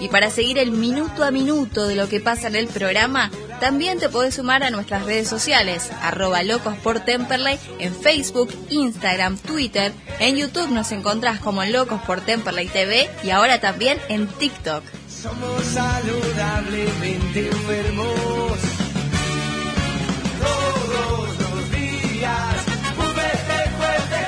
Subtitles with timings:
[0.04, 3.32] Y para seguir el minuto a minuto de lo que pasa en el programa,
[3.62, 9.94] también te podés sumar a nuestras redes sociales, arroba locos por en Facebook, Instagram, Twitter.
[10.20, 14.84] En YouTube nos encontrás como Locos por Temperley TV y ahora también en TikTok.
[15.08, 18.73] Somos saludablemente enfermos.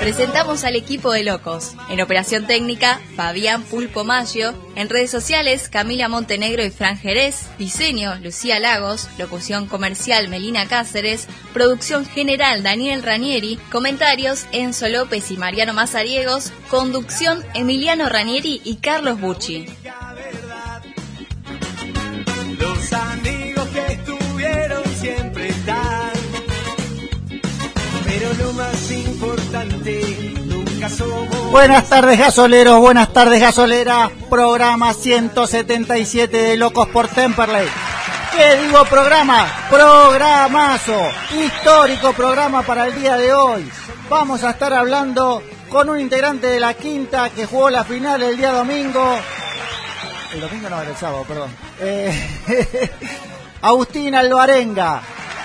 [0.06, 1.74] Presentamos al equipo de locos.
[1.90, 4.54] En operación técnica, Fabián Pulpo Maggio.
[4.76, 7.48] En redes sociales, Camila Montenegro y Fran Jerez.
[7.58, 9.10] Diseño, Lucía Lagos.
[9.18, 11.28] Locución comercial, Melina Cáceres.
[11.56, 13.58] Producción general, Daniel Ranieri.
[13.72, 16.54] Comentarios, Enzo López y Mariano Mazariegos.
[16.70, 19.66] Conducción, Emiliano Ranieri y Carlos Bucci.
[28.56, 31.52] Más importante, nunca somos.
[31.52, 37.68] Buenas tardes gasoleros, buenas tardes gasoleras, programa 177 de Locos por Temperley.
[38.36, 39.48] ¿Qué digo programa?
[39.70, 41.00] Programazo,
[41.44, 43.70] histórico programa para el día de hoy.
[44.10, 48.38] Vamos a estar hablando con un integrante de la quinta que jugó la final el
[48.38, 49.18] día domingo.
[50.34, 51.50] El domingo no, el sábado, perdón.
[51.80, 52.30] Eh,
[53.62, 55.02] Agustín Alvarenga.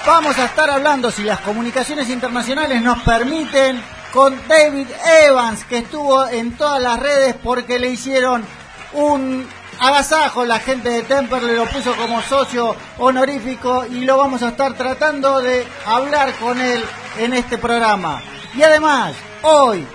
[0.06, 4.88] Vamos a estar hablando, si las comunicaciones internacionales nos permiten, con David
[5.24, 8.44] Evans, que estuvo en todas las redes porque le hicieron
[8.92, 9.46] un
[9.78, 10.44] agasajo.
[10.44, 15.40] La gente de Temperley lo puso como socio honorífico y lo vamos a estar tratando
[15.40, 16.82] de hablar con él
[17.18, 18.22] en este programa.
[18.54, 19.86] Y además, hoy,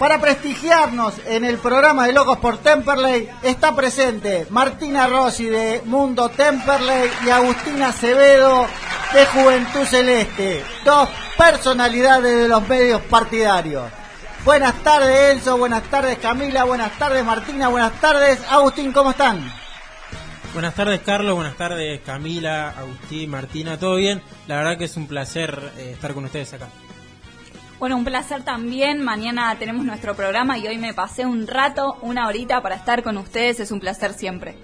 [0.00, 6.30] para prestigiarnos en el programa de Locos por Temperley, está presente Martina Rossi de Mundo
[6.30, 8.66] Temperley y Agustina Acevedo
[9.12, 11.06] de Juventud Celeste, dos
[11.36, 13.92] personalidades de los medios partidarios.
[14.42, 19.52] Buenas tardes Enzo, buenas tardes Camila, buenas tardes Martina, buenas tardes Agustín, ¿cómo están?
[20.54, 24.22] Buenas tardes Carlos, buenas tardes Camila, Agustín, Martina, ¿todo bien?
[24.46, 26.68] La verdad que es un placer eh, estar con ustedes acá.
[27.80, 29.02] Bueno, un placer también.
[29.02, 33.16] Mañana tenemos nuestro programa y hoy me pasé un rato, una horita para estar con
[33.16, 33.58] ustedes.
[33.58, 34.54] Es un placer siempre.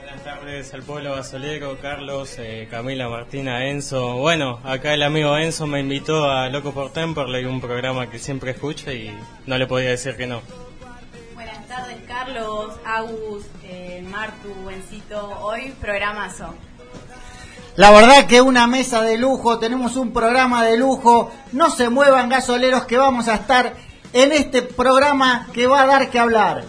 [0.00, 4.16] Buenas tardes al pueblo gasolero, Carlos, eh, Camila, Martina, Enzo.
[4.16, 8.50] Bueno, acá el amigo Enzo me invitó a Locos por Temperley, un programa que siempre
[8.50, 10.42] escucho y no le podía decir que no.
[11.34, 15.38] Buenas tardes, Carlos, Agus, eh, Martu, Bencito.
[15.40, 16.52] Hoy programazo.
[17.76, 21.30] La verdad que una mesa de lujo, tenemos un programa de lujo.
[21.52, 23.74] No se muevan gasoleros que vamos a estar
[24.12, 26.64] en este programa que va a dar que hablar.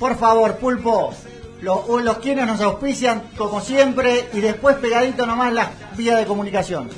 [0.00, 1.14] Por favor, Pulpo,
[1.60, 6.90] los, los quienes nos auspician como siempre y después pegadito nomás las vías de comunicación.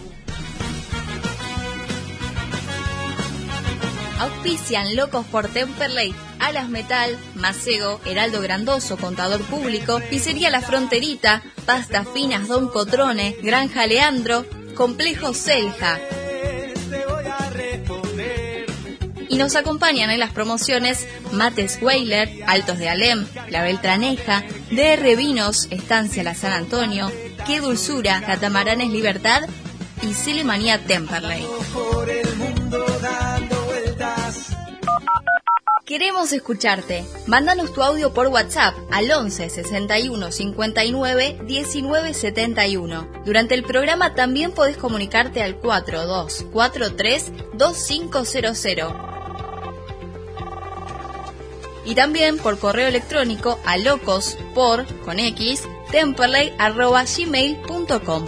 [4.21, 12.06] Auspician Locos por Temperley, Alas Metal, Macego, Heraldo Grandoso, Contador Público, Pizzería La Fronterita, Pastas
[12.12, 14.44] Finas Don Cotrone, Granja Leandro,
[14.75, 15.99] Complejo Celja.
[15.99, 18.66] Te voy a responder.
[19.28, 25.69] Y nos acompañan en las promociones Mates Weiler, Altos de Alem, La Beltraneja, DR Vinos,
[25.70, 27.12] Estancia La San Antonio,
[27.47, 29.43] Qué Dulzura, Catamaranes Libertad
[30.03, 31.44] y Celemanía Temperley.
[35.88, 37.06] Queremos escucharte.
[37.26, 43.09] Mándanos tu audio por WhatsApp al 11 61 59 19 71.
[43.25, 48.93] Durante el programa también podés comunicarte al 4243 2500.
[51.87, 58.26] Y también por correo electrónico a locos por con x temperley arroba gmail.com.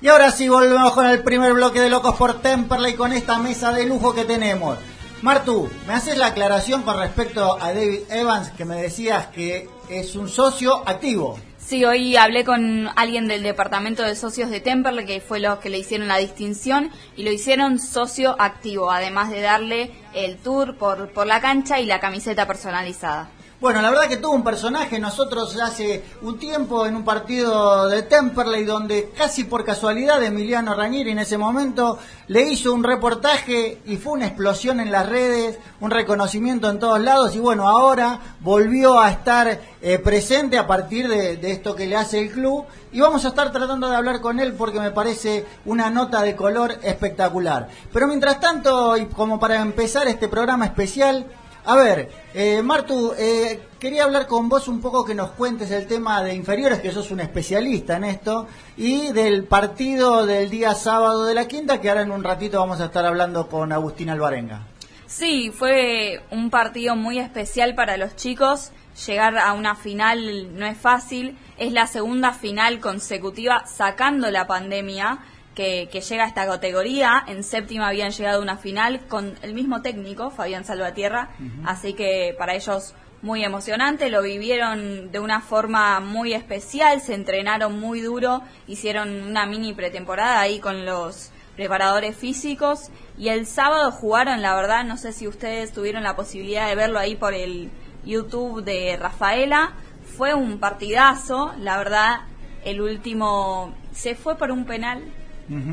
[0.00, 3.72] Y ahora sí volvemos con el primer bloque de Locos por Temperley con esta mesa
[3.72, 4.76] de lujo que tenemos.
[5.22, 10.16] Martu, ¿me haces la aclaración con respecto a David Evans que me decías que es
[10.16, 11.38] un socio activo?
[11.58, 15.70] Sí, hoy hablé con alguien del departamento de socios de Temperley, que fue los que
[15.70, 21.12] le hicieron la distinción, y lo hicieron socio activo, además de darle el tour por,
[21.12, 23.30] por la cancha y la camiseta personalizada.
[23.62, 28.02] Bueno, la verdad que tuvo un personaje, nosotros hace un tiempo en un partido de
[28.02, 33.98] Temperley donde casi por casualidad Emiliano Rañiri en ese momento le hizo un reportaje y
[33.98, 38.98] fue una explosión en las redes, un reconocimiento en todos lados y bueno, ahora volvió
[38.98, 43.24] a estar eh, presente a partir de esto que le hace el club y vamos
[43.24, 47.68] a estar tratando de hablar con él porque me parece una nota de color espectacular.
[47.92, 51.26] Pero mientras tanto, y como para empezar este programa especial,
[51.64, 55.86] a ver, eh, Martu, eh, quería hablar con vos un poco que nos cuentes el
[55.86, 61.24] tema de inferiores, que sos un especialista en esto, y del partido del día sábado
[61.24, 64.66] de la quinta, que ahora en un ratito vamos a estar hablando con Agustín Alvarenga.
[65.06, 68.72] Sí, fue un partido muy especial para los chicos.
[69.06, 71.36] Llegar a una final no es fácil.
[71.58, 75.18] Es la segunda final consecutiva sacando la pandemia
[75.54, 77.24] que, que llega a esta categoría.
[77.26, 81.30] En séptima habían llegado a una final con el mismo técnico, Fabián Salvatierra.
[81.64, 87.78] Así que para ellos muy emocionante, lo vivieron de una forma muy especial, se entrenaron
[87.78, 94.42] muy duro, hicieron una mini pretemporada ahí con los preparadores físicos y el sábado jugaron,
[94.42, 97.70] la verdad, no sé si ustedes tuvieron la posibilidad de verlo ahí por el
[98.04, 99.74] YouTube de Rafaela,
[100.16, 102.22] fue un partidazo, la verdad,
[102.64, 105.04] el último se fue por un penal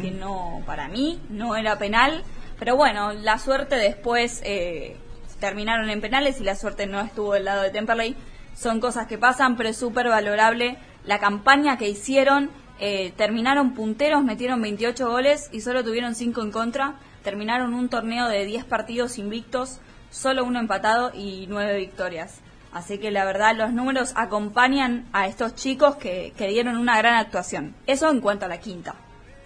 [0.02, 2.24] que no, para mí, no era penal,
[2.60, 4.98] pero bueno, la suerte después eh,
[5.40, 8.16] terminaron en penales y la suerte no estuvo del lado de Temperley.
[8.56, 12.50] Son cosas que pasan, pero es súper valorable la campaña que hicieron.
[12.81, 16.96] Eh, terminaron punteros, metieron 28 goles y solo tuvieron 5 en contra.
[17.24, 19.80] Terminaron un torneo de 10 partidos invictos,
[20.10, 22.42] solo uno empatado y 9 victorias.
[22.74, 27.16] Así que la verdad los números acompañan a estos chicos que, que dieron una gran
[27.16, 27.76] actuación.
[27.88, 28.96] Eso en cuanto a la quinta.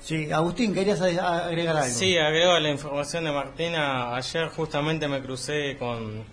[0.03, 1.87] Sí, Agustín, querías agregar algo.
[1.87, 4.13] Sí, agrego a la información de Martina.
[4.15, 6.25] Ayer justamente me crucé con,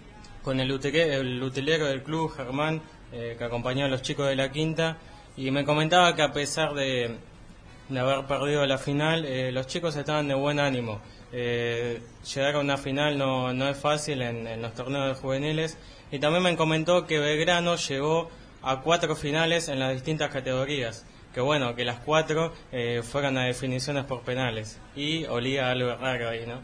[0.43, 2.83] con el, utile- el utilero del club, Germán,
[3.13, 4.97] eh, que acompañó a los chicos de la quinta,
[5.37, 7.15] y me comentaba que a pesar de,
[7.89, 11.01] de haber perdido la final, eh, los chicos estaban de buen ánimo.
[11.33, 12.03] Eh,
[12.35, 15.79] llegar a una final no, no es fácil en, en los torneos de juveniles,
[16.11, 18.31] y también me comentó que Belgrano llegó
[18.63, 23.45] a cuatro finales en las distintas categorías que bueno, que las cuatro eh, fueran a
[23.45, 24.79] definiciones por penales.
[24.97, 26.55] Y olía algo raro ahí, ¿no?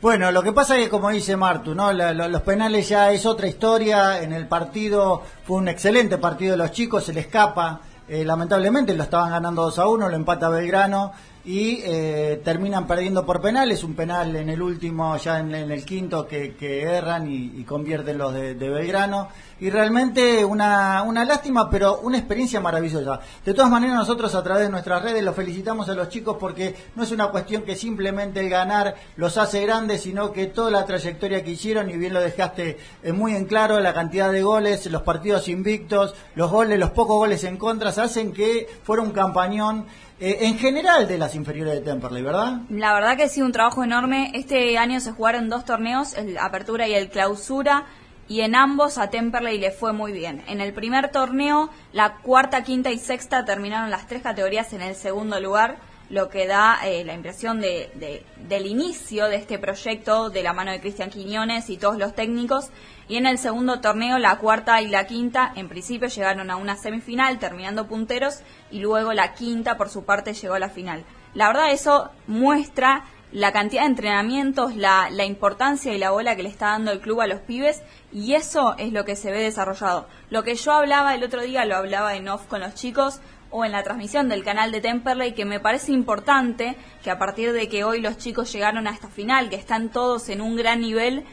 [0.00, 1.92] Bueno, lo que pasa es que, como dice Martu, ¿no?
[1.92, 4.22] La- lo- los penales ya es otra historia.
[4.22, 7.80] En el partido fue un excelente partido de los chicos, se le escapa.
[8.10, 11.12] eh, lamentablemente lo estaban ganando 2 a 1, lo empata Belgrano
[11.48, 13.82] y eh, terminan perdiendo por penales.
[13.82, 18.52] Un penal en el último, ya en, el quinto, que, erran y, convierten los de,
[18.52, 19.28] Belgrano.
[19.58, 23.20] Y realmente una, una lástima, pero una experiencia maravillosa.
[23.46, 26.76] De todas maneras, nosotros a través de nuestras redes los felicitamos a los chicos porque
[26.94, 30.84] no es una cuestión que simplemente el ganar los hace grandes, sino que toda la
[30.84, 34.84] trayectoria que hicieron, y bien lo dejaste eh, muy en claro, la cantidad de goles,
[34.84, 39.86] los partidos invictos, los goles, los pocos goles en contra, hacen que fuera un campañón
[40.20, 42.60] eh, en general de las inferiores de Temperley, ¿verdad?
[42.70, 44.32] La verdad que sí, un trabajo enorme.
[44.34, 47.86] Este año se jugaron dos torneos, el Apertura y el Clausura,
[48.28, 50.42] y en ambos a Temperley le fue muy bien.
[50.48, 54.94] En el primer torneo, la cuarta, quinta y sexta terminaron las tres categorías en el
[54.94, 55.78] segundo lugar,
[56.10, 60.54] lo que da eh, la impresión de, de- del inicio de este proyecto de la
[60.54, 62.70] mano de Cristian Quiñones y todos los técnicos.
[63.08, 66.76] Y en el segundo torneo, la cuarta y la quinta, en principio llegaron a una
[66.76, 68.40] semifinal, terminando punteros,
[68.70, 71.04] y luego la quinta, por su parte, llegó a la final.
[71.34, 76.42] La verdad, eso muestra la cantidad de entrenamientos, la, la importancia y la bola que
[76.42, 79.42] le está dando el club a los pibes, y eso es lo que se ve
[79.42, 80.06] desarrollado.
[80.30, 83.64] Lo que yo hablaba el otro día, lo hablaba en off con los chicos, o
[83.64, 87.68] en la transmisión del canal de Temperley, que me parece importante que a partir de
[87.68, 91.24] que hoy los chicos llegaron a esta final, que están todos en un gran nivel,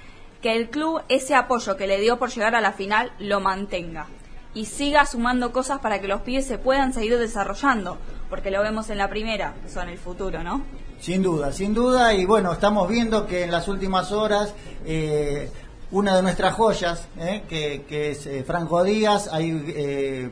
[0.41, 4.07] que el club ese apoyo que le dio por llegar a la final lo mantenga
[4.53, 7.97] y siga sumando cosas para que los pibes se puedan seguir desarrollando,
[8.29, 10.63] porque lo vemos en la primera, son el futuro, ¿no?
[11.01, 14.53] Sin duda, sin duda, y bueno, estamos viendo que en las últimas horas
[14.85, 15.51] eh,
[15.91, 20.31] una de nuestras joyas, eh, que, que es eh, Franco Díaz, hay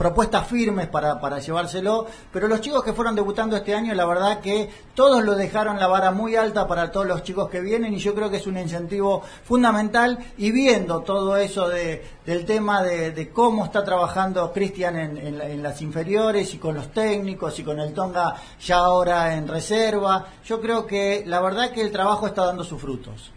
[0.00, 4.40] propuestas firmes para, para llevárselo, pero los chicos que fueron debutando este año, la verdad
[4.40, 7.98] que todos lo dejaron la vara muy alta para todos los chicos que vienen y
[7.98, 13.30] yo creo que es un incentivo fundamental y viendo todo eso de, del tema de,
[13.30, 17.78] cómo está trabajando Cristian en, en en las inferiores y con los técnicos y con
[17.78, 22.46] el Tonga ya ahora en reserva, yo creo que la verdad que el trabajo está
[22.46, 23.32] dando sus frutos.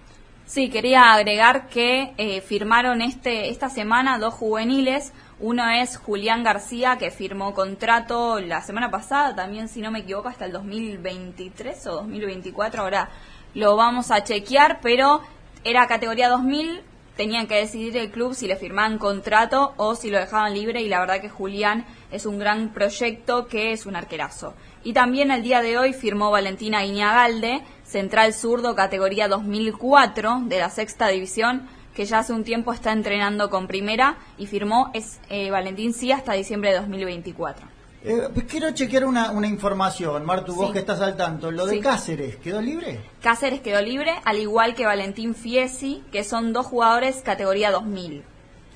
[0.45, 5.11] Sí, quería agregar que eh, firmaron este esta semana dos juveniles.
[5.43, 10.29] Uno es Julián García, que firmó contrato la semana pasada, también si no me equivoco,
[10.29, 12.81] hasta el 2023 o 2024.
[12.81, 13.09] Ahora
[13.53, 15.19] lo vamos a chequear, pero
[15.65, 16.81] era categoría 2000,
[17.17, 20.87] tenían que decidir el club si le firmaban contrato o si lo dejaban libre y
[20.87, 24.53] la verdad que Julián es un gran proyecto que es un arquerazo.
[24.85, 30.69] Y también el día de hoy firmó Valentina Iñagalde, central zurdo categoría 2004 de la
[30.69, 35.51] sexta división, que ya hace un tiempo está entrenando con primera y firmó es eh,
[35.51, 37.67] Valentín sí hasta diciembre de 2024.
[38.05, 41.51] Eh, quiero chequear una, una información, Martu, vos que estás al tanto.
[41.51, 41.79] Lo de Sí.
[41.79, 42.99] Cáceres, ¿quedó libre?
[43.21, 48.23] Cáceres quedó libre, al igual que Valentín Fiesi, que son dos jugadores categoría 2000.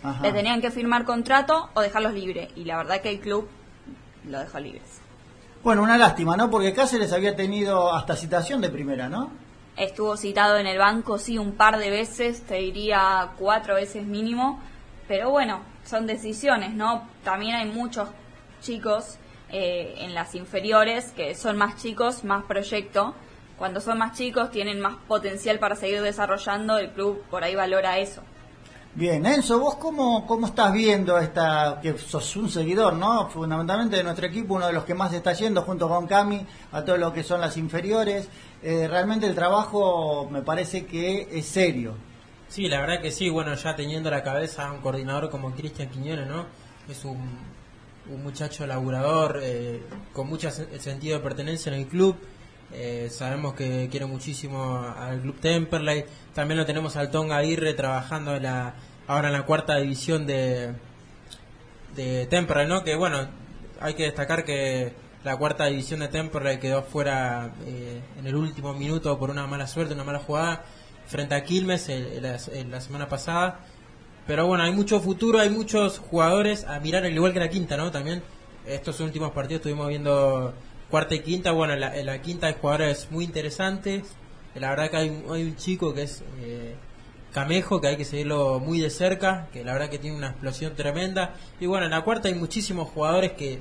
[0.03, 0.21] Ajá.
[0.21, 3.49] Le tenían que firmar contrato o dejarlos libre y la verdad que el club
[4.25, 5.01] lo dejó libres.
[5.63, 6.49] Bueno, una lástima, ¿no?
[6.49, 9.31] Porque Cáceres había tenido hasta citación de primera, ¿no?
[9.77, 14.59] Estuvo citado en el banco, sí, un par de veces, te diría cuatro veces mínimo,
[15.07, 17.07] pero bueno, son decisiones, ¿no?
[17.23, 18.09] También hay muchos
[18.59, 19.17] chicos
[19.49, 23.15] eh, en las inferiores que son más chicos, más proyecto.
[23.57, 27.99] Cuando son más chicos tienen más potencial para seguir desarrollando, el club por ahí valora
[27.99, 28.23] eso.
[28.97, 33.29] Bien, Enzo, ¿vos cómo, cómo estás viendo esta, que sos un seguidor, ¿no?
[33.29, 36.83] Fundamentalmente de nuestro equipo, uno de los que más está yendo junto con Cami a
[36.83, 38.27] todo lo que son las inferiores.
[38.63, 41.93] Eh, realmente el trabajo me parece que es serio.
[42.49, 45.89] Sí, la verdad que sí, bueno, ya teniendo la cabeza a un coordinador como Cristian
[45.89, 46.47] Quiñones, ¿no?
[46.89, 47.19] Es un,
[48.11, 49.79] un muchacho laburador, eh,
[50.11, 52.15] con mucho sen- sentido de pertenencia en el club.
[52.73, 56.03] Eh, sabemos que quiere muchísimo al club Temperley.
[56.33, 58.73] También lo tenemos al Tonga Aguirre trabajando en la,
[59.07, 60.73] ahora en la cuarta división de,
[61.95, 62.83] de Temperley, ¿no?
[62.83, 63.27] Que bueno,
[63.79, 68.73] hay que destacar que la cuarta división de Temperley quedó fuera eh, en el último
[68.73, 70.63] minuto por una mala suerte, una mala jugada
[71.07, 73.59] frente a Quilmes el- la, semana pasada.
[74.27, 77.77] Pero bueno, hay mucho futuro, hay muchos jugadores a mirar, al igual que la quinta,
[77.77, 77.91] ¿no?
[77.91, 78.21] También
[78.65, 80.53] estos últimos partidos estuvimos viendo
[80.89, 81.51] cuarta y quinta.
[81.53, 84.03] Bueno, en la, en la quinta hay jugadores muy interesantes.
[84.55, 86.75] La verdad que hay, hay un chico que es eh,
[87.37, 90.73] Camejo, que hay que seguirlo muy de cerca, que la verdad que tiene una explosión
[90.75, 91.35] tremenda.
[91.59, 93.59] Y bueno, en la cuarta hay muchísimos jugadores que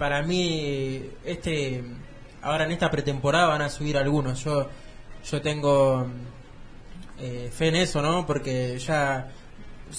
[0.00, 1.84] para mí este
[2.42, 4.42] ahora en esta pretemporada van a subir algunos.
[4.42, 4.68] Yo
[5.30, 6.08] yo tengo
[7.20, 8.26] eh, fe en eso, ¿no?
[8.26, 9.28] Porque ya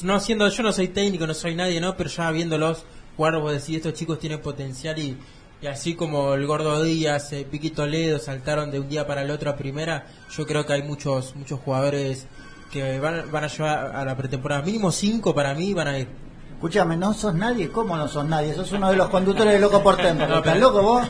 [0.03, 1.95] no siendo yo no soy técnico, no soy nadie, ¿no?
[1.95, 5.17] Pero ya viéndolos jugar vos decís estos chicos tienen potencial y,
[5.61, 9.31] y así como el Gordo Díaz, eh, Piqui Toledo saltaron de un día para el
[9.31, 10.05] otro a primera,
[10.35, 12.27] yo creo que hay muchos muchos jugadores
[12.81, 16.07] que van, van a llevar a la pretemporada mínimo cinco para mí van a ir.
[16.55, 17.69] Escúchame, ¿no sos nadie?
[17.69, 18.53] ¿Cómo no sos nadie?
[18.53, 20.25] Sos uno de los conductores de Loco por Tempo.
[20.27, 21.07] No, ¿Estás pero- loco vos?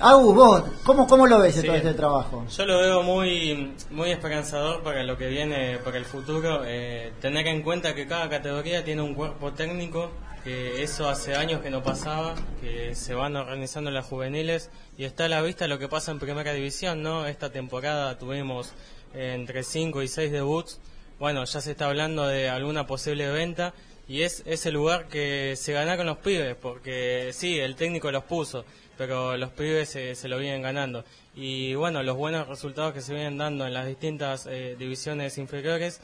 [0.00, 1.62] Agus, vos, ¿cómo, cómo lo ves Sí.
[1.66, 2.46] todo este trabajo?
[2.56, 6.62] Yo lo veo muy, muy esperanzador para lo que viene, para el futuro.
[6.64, 10.12] Eh, tener en cuenta que cada categoría tiene un cuerpo técnico,
[10.44, 15.24] que eso hace años que no pasaba, que se van organizando las juveniles y está
[15.24, 17.26] a la vista lo que pasa en primera división, ¿no?
[17.26, 18.72] Esta temporada tuvimos
[19.14, 20.80] entre 5 y 6 debuts.
[21.18, 23.74] Bueno, ya se está hablando de alguna posible venta
[24.08, 28.24] y es ese lugar que se gana con los pibes, porque sí, el técnico los
[28.24, 28.64] puso,
[28.96, 31.04] pero los pibes se, lo vienen ganando.
[31.34, 36.00] Y bueno, los buenos resultados que se vienen dando en las distintas eh, divisiones inferiores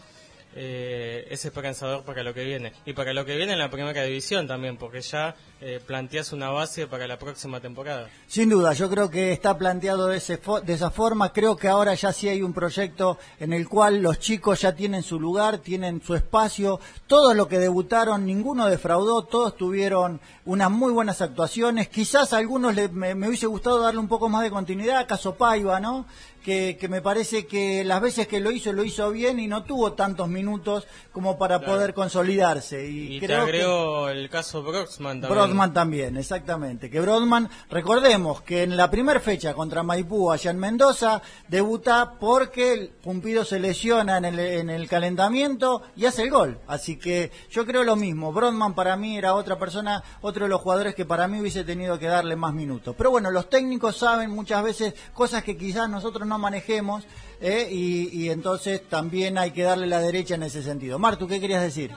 [0.57, 2.73] eh, es esperanzador para lo que viene.
[2.87, 6.51] Y para lo que viene en la primera división también, porque ya eh, planteas una
[6.51, 8.09] base para la próxima temporada.
[8.27, 11.33] Sin duda, yo creo que está planteado de, ese fo- de esa forma.
[11.33, 15.03] Creo que ahora ya sí hay un proyecto en el cual los chicos ya tienen
[15.03, 16.81] su lugar, tienen su espacio.
[17.07, 21.89] Todos los que debutaron, ninguno defraudó, todos tuvieron unas muy buenas actuaciones.
[21.89, 25.35] Quizás a algunos le- me, me hubiese gustado darle un poco más de continuidad, caso
[25.35, 26.07] Paiva, ¿no?
[26.45, 29.65] Que, que me parece que las veces que lo hizo, lo hizo bien y no
[29.65, 31.73] tuvo tantos minutos como para Claro.
[31.73, 32.87] poder consolidarse.
[32.87, 35.31] Y, Y te creo que- agrego el caso Broxman también.
[35.43, 36.91] Brodman también, exactamente.
[36.91, 42.73] Que Brodman, recordemos que en la primera fecha contra Maipú, allá en Mendoza, debuta porque
[42.75, 46.59] el Pumpido se lesiona en el, en el calentamiento y hace el gol.
[46.67, 48.33] Así que yo creo lo mismo.
[48.33, 51.99] Brodman para mí era otra persona, otro de los jugadores que para mí hubiese tenido
[51.99, 52.95] que darle más minutos.
[52.99, 57.07] Pero bueno, los técnicos saben muchas veces cosas que quizás nosotros no manejemos
[57.41, 57.69] ¿eh?
[57.71, 60.99] y, y entonces también hay que darle la derecha en ese sentido.
[60.99, 61.93] Martu, ¿qué querías decir?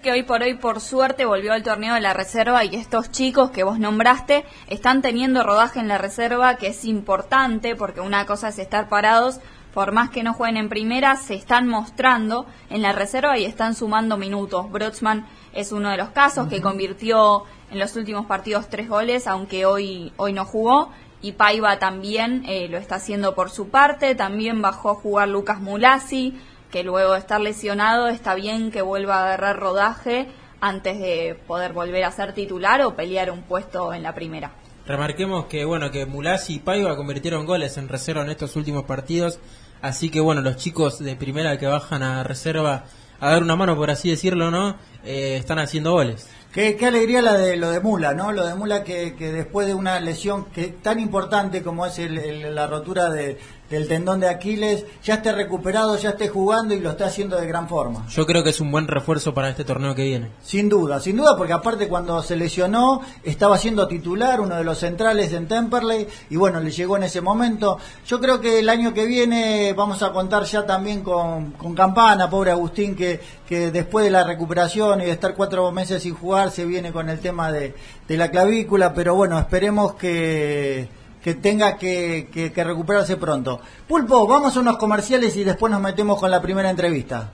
[0.00, 3.50] que hoy por hoy, por suerte, volvió al torneo de la reserva y estos chicos
[3.50, 8.48] que vos nombraste están teniendo rodaje en la reserva, que es importante porque una cosa
[8.48, 9.40] es estar parados,
[9.74, 13.74] por más que no jueguen en primera, se están mostrando en la reserva y están
[13.74, 14.70] sumando minutos.
[14.70, 19.66] Brotsman es uno de los casos que convirtió en los últimos partidos tres goles, aunque
[19.66, 20.90] hoy, hoy no jugó.
[21.22, 24.14] Y Paiva también eh, lo está haciendo por su parte.
[24.14, 26.38] También bajó a jugar Lucas Mulasi,
[26.70, 30.28] que luego de estar lesionado está bien que vuelva a agarrar rodaje
[30.60, 34.52] antes de poder volver a ser titular o pelear un puesto en la primera.
[34.86, 39.38] Remarquemos que bueno que Mulasi y Paiva convirtieron goles en reserva en estos últimos partidos,
[39.82, 42.84] así que bueno los chicos de primera que bajan a reserva
[43.20, 44.76] a dar una mano, por así decirlo, ¿no?
[45.04, 46.28] Eh, están haciendo goles.
[46.52, 48.32] Qué, alegría la de lo de Mula, ¿no?
[48.32, 53.08] Lo de Mula que, después de una lesión que tan importante como es la rotura
[53.08, 53.38] de,
[53.70, 57.46] del tendón de Aquiles, ya esté recuperado, ya esté jugando y lo está haciendo de
[57.46, 58.06] gran forma.
[58.08, 60.30] Yo creo que es un buen refuerzo para este torneo que viene.
[60.42, 64.78] Sin duda, sin duda, porque aparte cuando se lesionó estaba siendo titular, uno de los
[64.78, 67.78] centrales en Temperley, y bueno, le llegó en ese momento.
[68.06, 72.28] Yo creo que el año que viene vamos a contar ya también con, con Campana,
[72.28, 76.50] pobre Agustín, que, que después de la recuperación y de estar cuatro meses sin jugar,
[76.50, 77.74] se viene con el tema de,
[78.08, 80.88] de la clavícula, pero bueno, esperemos que,
[81.22, 83.60] que tenga que, que- que recuperarse pronto.
[83.86, 87.32] Pulpo, vamos a unos comerciales y después nos metemos con la primera entrevista.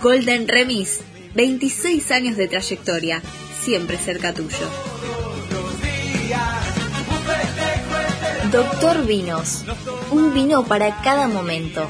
[0.03, 1.01] Golden Remis,
[1.35, 3.21] 26 años de trayectoria,
[3.63, 4.67] siempre cerca tuyo.
[8.51, 9.65] Doctor Vinos,
[10.11, 11.87] un vino para cada momento.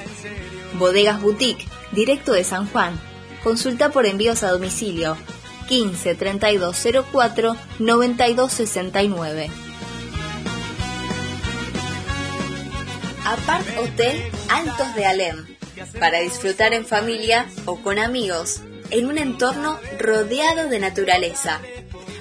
[0.78, 3.00] Bodegas Boutique, directo de San Juan.
[3.44, 5.16] Consulta por envíos a domicilio
[5.72, 9.50] 15 3204 9269.
[13.24, 15.46] Apart Hotel Altos de Alem,
[15.98, 18.60] para disfrutar en familia o con amigos,
[18.90, 21.58] en un entorno rodeado de naturaleza,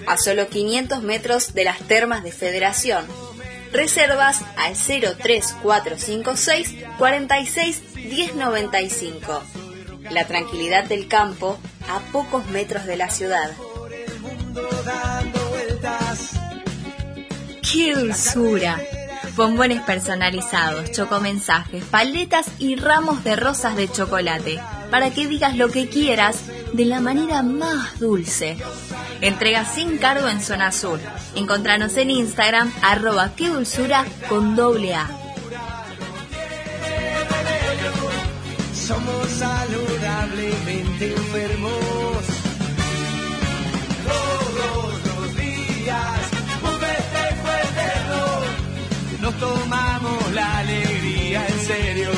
[0.08, 3.06] a solo 500 metros de las termas de Federación.
[3.74, 9.61] Reservas al 03456 46 1095.
[10.12, 11.58] La tranquilidad del campo
[11.90, 13.52] a pocos metros de la ciudad.
[17.62, 18.80] ¡Qué dulzura!
[19.36, 24.60] Bombones personalizados, chocomensajes, paletas y ramos de rosas de chocolate,
[24.90, 26.42] para que digas lo que quieras
[26.74, 28.58] de la manera más dulce.
[29.22, 31.00] Entrega sin cargo en Zona Sur.
[31.36, 35.21] Encontranos en Instagram, arroba qué dulzura con doble A.
[38.92, 41.72] Somos saludablemente enfermos.
[44.12, 46.20] Todos los días,
[46.62, 48.24] un festejo eterno.
[49.22, 52.10] Nos tomamos la alegría en serio.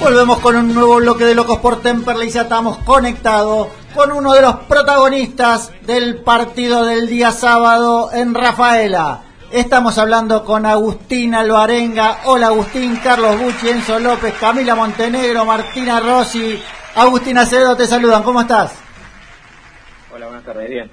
[0.00, 2.28] Volvemos con un nuevo bloque de Locos por Temperley.
[2.30, 9.22] Ya estamos conectados con uno de los protagonistas del partido del día sábado en Rafaela.
[9.50, 12.20] Estamos hablando con Agustín Alvarenga.
[12.26, 16.62] Hola Agustín, Carlos Bucci, Enzo López, Camila Montenegro, Martina Rossi,
[16.94, 18.22] Agustín Acevedo te saludan.
[18.22, 18.72] ¿Cómo estás?
[20.14, 20.70] Hola, buenas tardes.
[20.70, 20.88] Bien.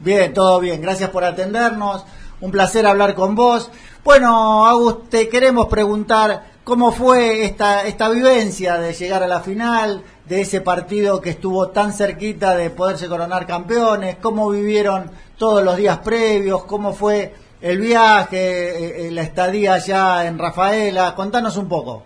[0.00, 0.82] Bien, todo bien.
[0.82, 2.04] Gracias por atendernos.
[2.40, 3.70] Un placer hablar con vos.
[4.02, 10.02] Bueno, Agus, te queremos preguntar cómo fue esta, esta vivencia de llegar a la final,
[10.28, 15.76] de ese partido que estuvo tan cerquita de poderse coronar campeones, cómo vivieron todos los
[15.76, 21.14] días previos, cómo fue el viaje, eh, eh, la estadía allá en Rafaela.
[21.14, 22.02] Contanos un poco.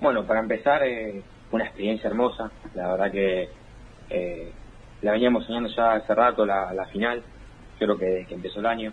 [0.00, 2.50] Bueno, para empezar, eh, una experiencia hermosa.
[2.74, 3.48] La verdad que
[4.10, 4.52] eh,
[5.02, 7.22] la veníamos soñando ya hace rato, la, la final,
[7.78, 8.92] creo que empezó el año.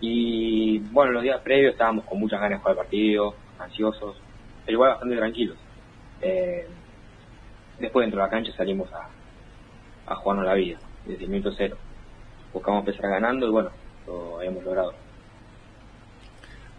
[0.00, 4.16] Y bueno, los días previos estábamos con muchas ganas de jugar el partido, ansiosos,
[4.64, 5.56] pero igual bastante tranquilos.
[6.22, 6.66] Eh,
[7.78, 9.08] después dentro de la cancha salimos a,
[10.12, 11.76] a jugarnos la vida, desde el minuto cero.
[12.52, 13.70] Buscamos empezar ganando y bueno,
[14.06, 14.92] lo habíamos logrado.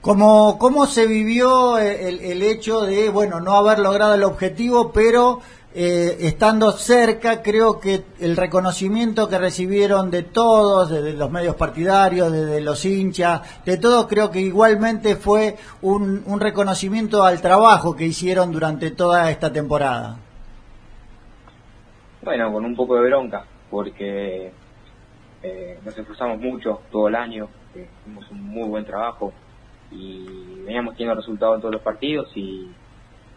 [0.01, 5.41] ¿Cómo, ¿Cómo se vivió el, el hecho de, bueno, no haber logrado el objetivo, pero
[5.73, 12.29] eh, estando cerca, creo que el reconocimiento que recibieron de todos, de, los medios partidarios,
[12.29, 18.05] de, de los hinchas, de todos, creo que igualmente fue un, reconocimiento al trabajo que
[18.05, 20.17] hicieron durante toda esta temporada?
[22.21, 24.51] Bueno, con un poco de bronca, porque
[25.41, 29.31] eh, nos esforzamos mucho todo el año, eh, hicimos un muy buen trabajo
[29.89, 32.69] y veníamos teniendo resultados en todos los partidos y,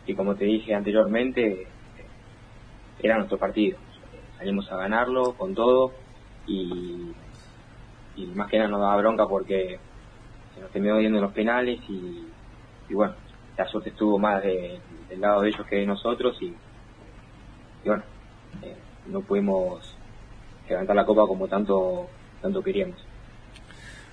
[0.07, 1.69] y como te dije anteriormente,
[3.07, 3.79] era nuestro partido.
[4.39, 5.93] Salimos a ganarlo con todo
[6.47, 7.13] y,
[8.35, 9.79] más que nada nos daba bronca porque
[10.55, 12.27] se nos terminó yendo en los penales y,
[12.91, 13.15] bueno,
[13.57, 16.55] la suerte estuvo más de- del lado de ellos que de nosotros y,
[17.85, 18.03] bueno,
[18.63, 19.95] eh, no pudimos
[20.69, 22.09] levantar la copa como tanto
[22.41, 22.97] tanto queríamos.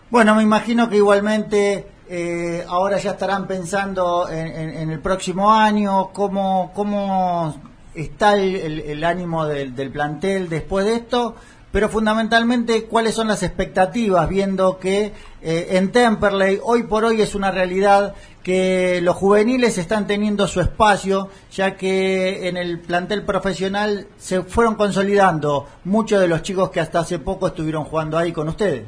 [0.09, 5.51] Bueno, me imagino que igualmente eh, ahora ya estarán pensando en, en- en el próximo
[5.53, 7.55] año, cómo, cómo
[7.95, 11.35] está el, ánimo del, del plantel después de esto,
[11.71, 17.33] pero fundamentalmente cuáles son las expectativas, viendo que eh, en Temperley hoy por hoy es
[17.35, 24.07] una realidad que los juveniles están teniendo su espacio, ya que en el plantel profesional
[24.17, 28.49] se fueron consolidando muchos de los chicos que hasta hace poco estuvieron jugando ahí con
[28.49, 28.83] ustedes.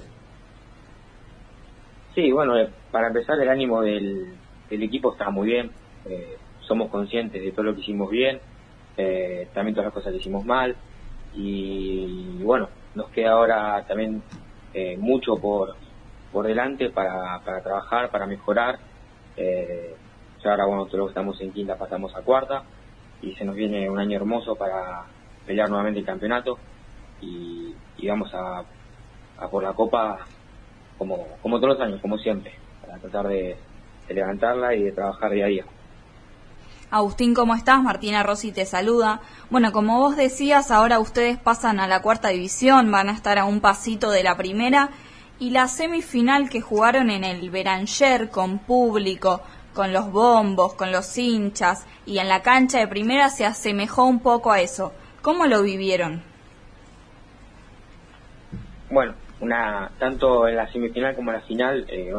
[2.15, 4.33] Sí, bueno, eh, para empezar el ánimo del,
[4.69, 5.71] del equipo está muy bien.
[6.05, 6.37] eh,
[6.67, 8.39] somos conscientes de todo lo que hicimos bien,
[8.97, 10.75] eh, también todas las cosas que hicimos mal.
[11.35, 14.21] Y bueno, nos queda ahora también
[14.73, 15.75] eh, mucho por,
[16.31, 18.79] por delante para, para trabajar, para mejorar.
[19.37, 19.95] Eh,
[20.43, 22.63] ya ahora, bueno, todos estamos en quinta pasamos a cuarta
[23.21, 25.05] y se nos viene un año hermoso para
[25.45, 26.57] pelear nuevamente el campeonato
[27.21, 27.73] y,
[28.05, 28.65] vamos a,
[29.37, 30.19] a por la copa
[30.97, 33.55] como, como todos los años, como siempre, para tratar de
[34.09, 35.65] levantarla y de trabajar día a día.
[36.93, 37.81] Agustín, ¿cómo estás?
[37.81, 39.19] Martina Rossi te saluda.
[39.49, 43.45] Bueno, como vos decías, ahora ustedes pasan a la cuarta división, van a estar a
[43.45, 44.91] un pasito de la primera.
[45.39, 49.41] Y la semifinal que jugaron en el Beranger con público,
[49.73, 54.19] con los bombos, con los hinchas y en la cancha de primera se asemejó un
[54.19, 54.93] poco a eso.
[55.23, 56.21] ¿Cómo lo vivieron?
[58.91, 62.13] Bueno, una tanto en la semifinal como en la final eh,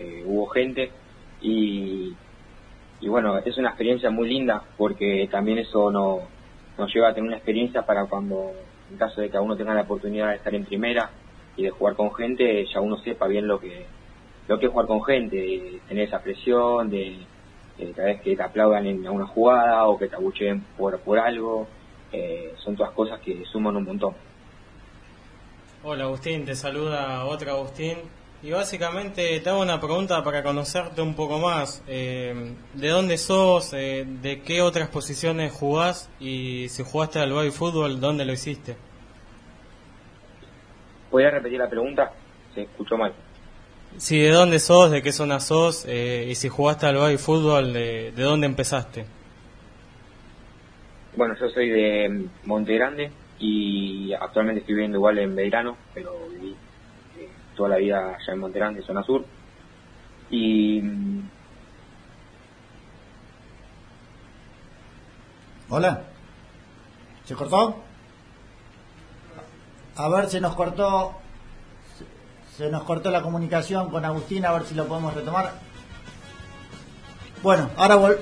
[0.00, 0.90] eh, hubo gente
[1.40, 2.12] y,
[3.06, 6.22] y bueno, es una experiencia muy linda porque también eso no,
[6.76, 8.50] nos lleva a tener una experiencia para cuando,
[8.90, 11.12] en caso de que uno tenga la oportunidad de estar en primera
[11.56, 13.86] y de jugar con gente, ya uno sepa bien lo que
[14.48, 17.18] lo que es jugar con gente, de tener esa presión, de,
[17.94, 21.68] cada vez que te aplaudan en una jugada o que te abucheen por, por algo,
[22.10, 24.14] eh, son todas cosas que suman un montón.
[25.84, 27.98] Hola Agustín, te saluda otro Agustín.
[28.46, 31.82] Y básicamente te hago una pregunta para conocerte un poco más.
[31.88, 33.72] Eh, ¿De dónde sos?
[33.72, 36.08] Eh, ¿De qué otras posiciones jugás?
[36.20, 38.76] Y si jugaste al baby fútbol, ¿dónde lo hiciste?
[41.10, 42.12] ¿Podría repetir la pregunta?
[42.54, 43.12] Se escuchó mal.
[43.96, 44.92] Sí, ¿de dónde sos?
[44.92, 45.84] ¿De qué zona sos?
[45.88, 49.06] Eh, y si jugaste al baby fútbol, ¿de, de dónde empezaste?
[51.16, 56.45] Bueno, yo soy de Monte Grande y actualmente estoy viviendo igual en Belgrano, pero viví
[56.45, 56.45] eh,
[57.56, 59.24] toda la vida allá en Monte Grande, zona sur.
[60.30, 60.82] Y
[65.68, 66.04] Hola.
[67.24, 67.82] ¿Se cortó?
[69.96, 71.16] A ver, se nos cortó.
[72.56, 75.54] Se nos cortó la comunicación con Agustín, a ver si lo podemos retomar.
[77.42, 78.18] Bueno, ahora vol.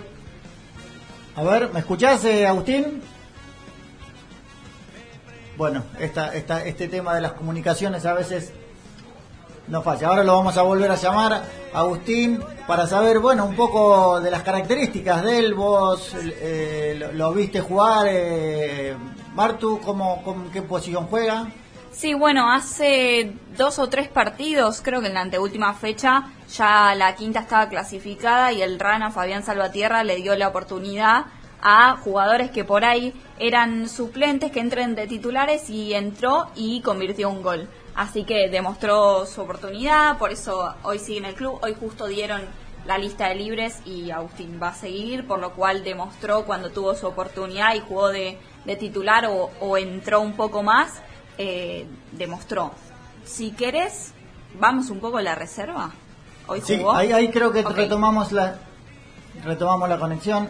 [1.36, 3.02] A ver, ¿me escuchás, eh, Agustín?
[5.56, 8.52] Bueno, esta, esta, este tema de las comunicaciones a veces
[9.68, 10.08] no falla.
[10.08, 14.42] Ahora lo vamos a volver a llamar Agustín para saber, bueno, un poco de las
[14.42, 15.54] características de él.
[15.54, 18.94] Vos eh, lo, lo viste jugar, eh,
[19.34, 21.46] Martu, ¿cómo, cómo- ¿qué posición juega?
[21.92, 27.14] Sí, bueno, hace dos o tres partidos, creo que en la anteúltima fecha, ya la
[27.14, 31.26] quinta estaba clasificada y el Rana Fabián Salvatierra le dio la oportunidad
[31.62, 37.30] a jugadores que por ahí eran suplentes que entren de titulares y entró y convirtió
[37.30, 37.68] un gol.
[37.94, 41.58] Así que demostró su oportunidad, por eso hoy sigue en el club.
[41.62, 42.42] Hoy justo dieron
[42.86, 46.94] la lista de libres y Agustín va a seguir, por lo cual demostró cuando tuvo
[46.94, 51.00] su oportunidad y jugó de, de titular o, o entró un poco más,
[51.38, 52.72] eh, demostró.
[53.24, 54.12] Si querés,
[54.58, 55.92] vamos un poco a la reserva.
[56.46, 56.92] Hoy Sí, jugó.
[56.92, 58.56] ahí, ahí creo que retomamos la
[59.44, 60.48] retomamos la conexión.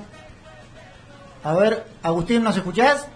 [1.44, 3.06] A ver, Agustín, ¿nos escuchás?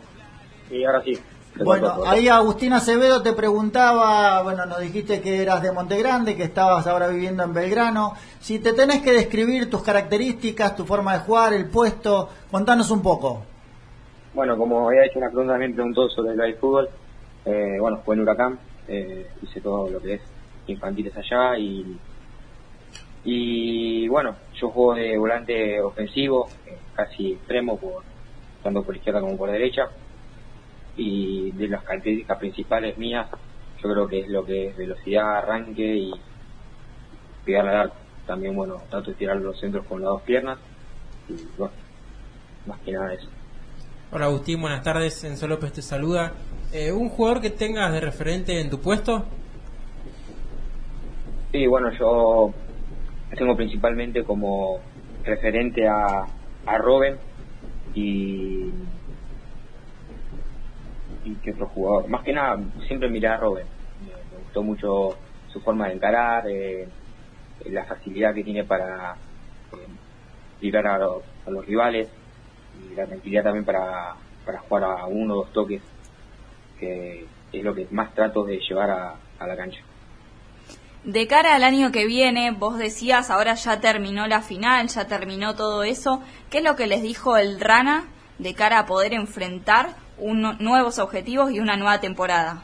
[0.71, 1.19] y ahora sí.
[1.65, 6.87] Bueno, ahí Agustín Acevedo te preguntaba, bueno, nos dijiste que eras de Montegrande, que estabas
[6.87, 8.15] ahora viviendo en Belgrano.
[8.41, 13.03] Si te tenés que describir tus características, tu forma de jugar, el puesto, contanos un
[13.03, 13.43] poco.
[14.35, 16.89] Bueno, como había hecho una pregunta, también preguntó sobre el fútbol.
[17.45, 20.23] Eh, bueno, fue en Huracán, eh, hice todo lo que es
[20.67, 21.99] infantiles allá y
[23.25, 28.03] y bueno, yo juego de volante ofensivo, eh, casi extremo, por,
[28.63, 29.89] tanto por izquierda como por derecha.
[30.99, 33.29] Y de las características principales mías,
[33.83, 36.13] yo creo que es lo que es velocidad, arranque y
[37.45, 37.97] pegar al arco.
[38.27, 40.59] También, bueno, trato de tirar los centros con las dos piernas
[41.31, 41.73] y bueno,
[42.67, 43.29] más que nada eso.
[44.11, 45.23] Hola Agustín, buenas tardes.
[45.25, 46.33] Enzo López te saluda.
[46.73, 49.25] Eh, ¿Un jugador que tengas de referente en tu puesto?
[51.53, 52.53] Sí, bueno, yo
[53.37, 54.81] tengo principalmente como
[55.25, 56.27] referente a,
[56.67, 57.17] a Robin
[57.95, 58.71] y,
[61.25, 62.09] y que otro jugador.
[62.09, 63.65] Más que nada, siempre miré a Robin.
[64.05, 65.17] Me, gustó mucho
[65.53, 66.89] su forma de encarar, eh,
[67.67, 69.17] la facilidad que tiene para
[70.61, 72.09] llegar a, a, los rivales
[72.81, 75.83] y la tranquilidad también para, para jugar a uno o dos toques,
[76.79, 79.81] que es lo que más trato de llevar a la cancha.
[81.05, 85.55] De cara al año que viene, vos decías, ahora ya terminó la final, ya terminó
[85.55, 86.23] todo eso.
[86.51, 88.05] ¿Qué es lo que les dijo el Rana
[88.39, 92.63] de cara a poder enfrentar nuevos objetivos y una nueva temporada?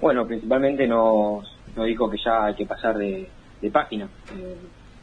[0.00, 1.44] Bueno, principalmente nos,
[1.76, 3.28] nos dijo que ya hay que pasar de,
[3.72, 4.56] página, eh,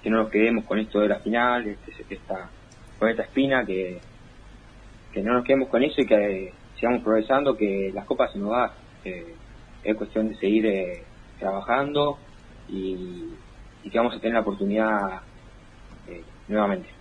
[0.03, 2.49] que no nos quedemos con esto de la final, este, esta,
[2.99, 3.99] con esta espina, que,
[5.13, 8.51] que no nos quedemos con eso y que sigamos progresando, que las copas se nos
[8.51, 8.71] dan.
[9.05, 9.35] Eh,
[9.83, 11.03] es cuestión de seguir eh,
[11.39, 12.17] trabajando
[12.67, 13.29] y,
[13.89, 15.21] que vamos a tener la oportunidad
[16.47, 16.98] nuevamente.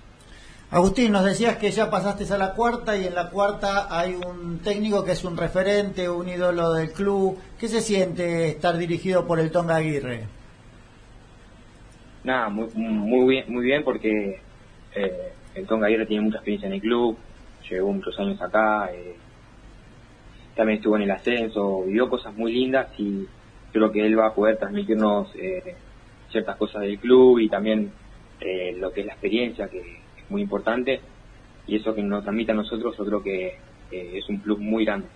[0.70, 4.58] Agustín, nos decías que ya pasaste a la cuarta y en la cuarta hay un
[4.58, 7.38] técnico que es un referente, un ídolo del club.
[7.58, 10.24] ¿Qué se siente estar dirigido por el Tonga Aguirre?
[12.22, 14.40] Nada, muy, muy bien, muy bien porque
[14.94, 17.16] eh, el Tonga Aguirre tiene mucha experiencia en el club,
[17.70, 19.16] llegó muchos años acá, eh,
[20.54, 23.26] también estuvo en el ascenso, vivió cosas muy lindas y
[23.72, 25.76] creo que él va a poder transmitirnos eh,
[26.30, 27.90] ciertas cosas del club y también
[28.76, 29.97] lo que es la experiencia que
[30.30, 31.00] muy importante
[31.66, 33.58] y eso que nos transmite a nosotros yo creo que
[33.90, 35.06] es un club muy grande.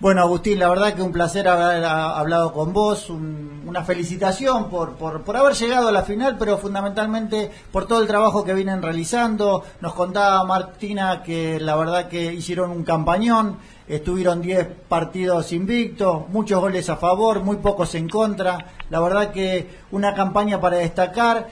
[0.00, 5.22] Bueno, Agustín, la verdad que un placer haber hablado con vos, una felicitación por, por,
[5.22, 9.64] por, haber llegado a la final, pero fundamentalmente por todo el trabajo que vienen realizando.
[9.80, 13.58] Nos contaba Martina que la verdad que hicieron un campañón,
[13.88, 18.66] estuvieron 10 partidos invictos, muchos goles a favor, muy pocos en contra.
[18.90, 21.48] La verdad que una campaña para destacar.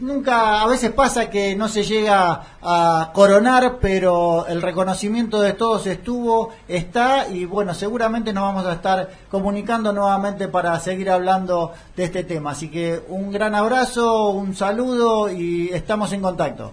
[0.00, 5.86] nunca, a veces pasa que no se llega a coronar, pero el reconocimiento de todos
[5.86, 12.04] estuvo, está y bueno, seguramente nos vamos a estar comunicando nuevamente para seguir hablando de
[12.04, 12.50] este tema.
[12.50, 16.72] Así que un gran abrazo, un saludo y estamos en contacto.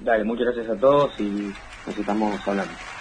[0.00, 1.52] Dale, muchas gracias a todos y
[1.86, 2.93] nos estamos hablando.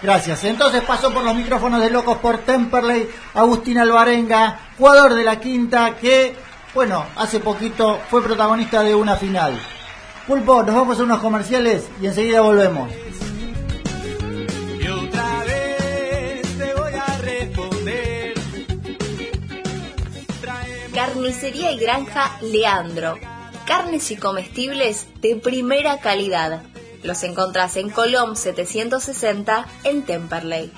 [0.00, 0.44] Gracias.
[0.44, 5.96] Entonces pasó por los micrófonos de Locos por Temperley Agustín Alvarenga, jugador de la quinta
[5.96, 6.36] que,
[6.72, 9.60] bueno, hace poquito fue protagonista de una final.
[10.26, 12.90] Pulpo, nos vamos a unos comerciales y enseguida volvemos.
[20.94, 23.18] Carnicería y Granja Leandro.
[23.66, 26.62] Carnes y comestibles de primera calidad
[27.02, 30.72] los encontrás en Colom 760 en Temperley.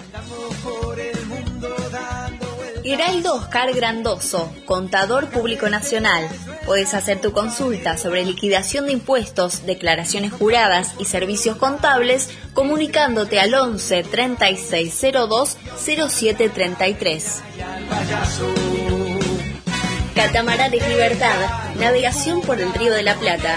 [2.84, 6.26] Heraldo Oscar Grandoso, contador público nacional.
[6.64, 13.54] Puedes hacer tu consulta sobre liquidación de impuestos, declaraciones juradas y servicios contables comunicándote al
[13.54, 17.42] 11 3602 0733.
[20.14, 21.36] Catamaranes Libertad,
[21.78, 23.56] navegación por el Río de la Plata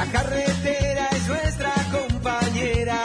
[0.00, 3.02] La carretera es nuestra compañera.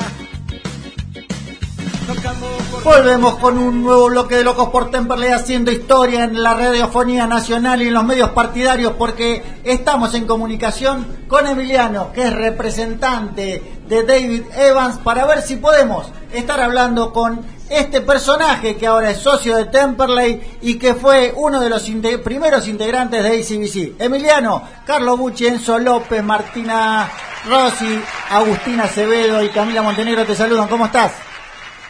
[2.86, 7.81] Volvemos con un nuevo bloque de Locos por Temperley haciendo historia en la radiofonía nacional
[7.81, 14.03] y en los medios partidarios porque estamos en comunicación con Emiliano, que es representante de
[14.03, 19.58] David Evans, para ver si podemos estar hablando con este personaje que ahora es socio
[19.58, 23.95] de Temperley y que fue uno de los inte- primeros integrantes de ACBC.
[24.04, 27.10] Emiliano, Carlos Bucci, Enzo López, Martina
[27.47, 30.67] Rossi, Agustina Acevedo y Camila Montenegro te saludan.
[30.67, 31.13] ¿Cómo estás?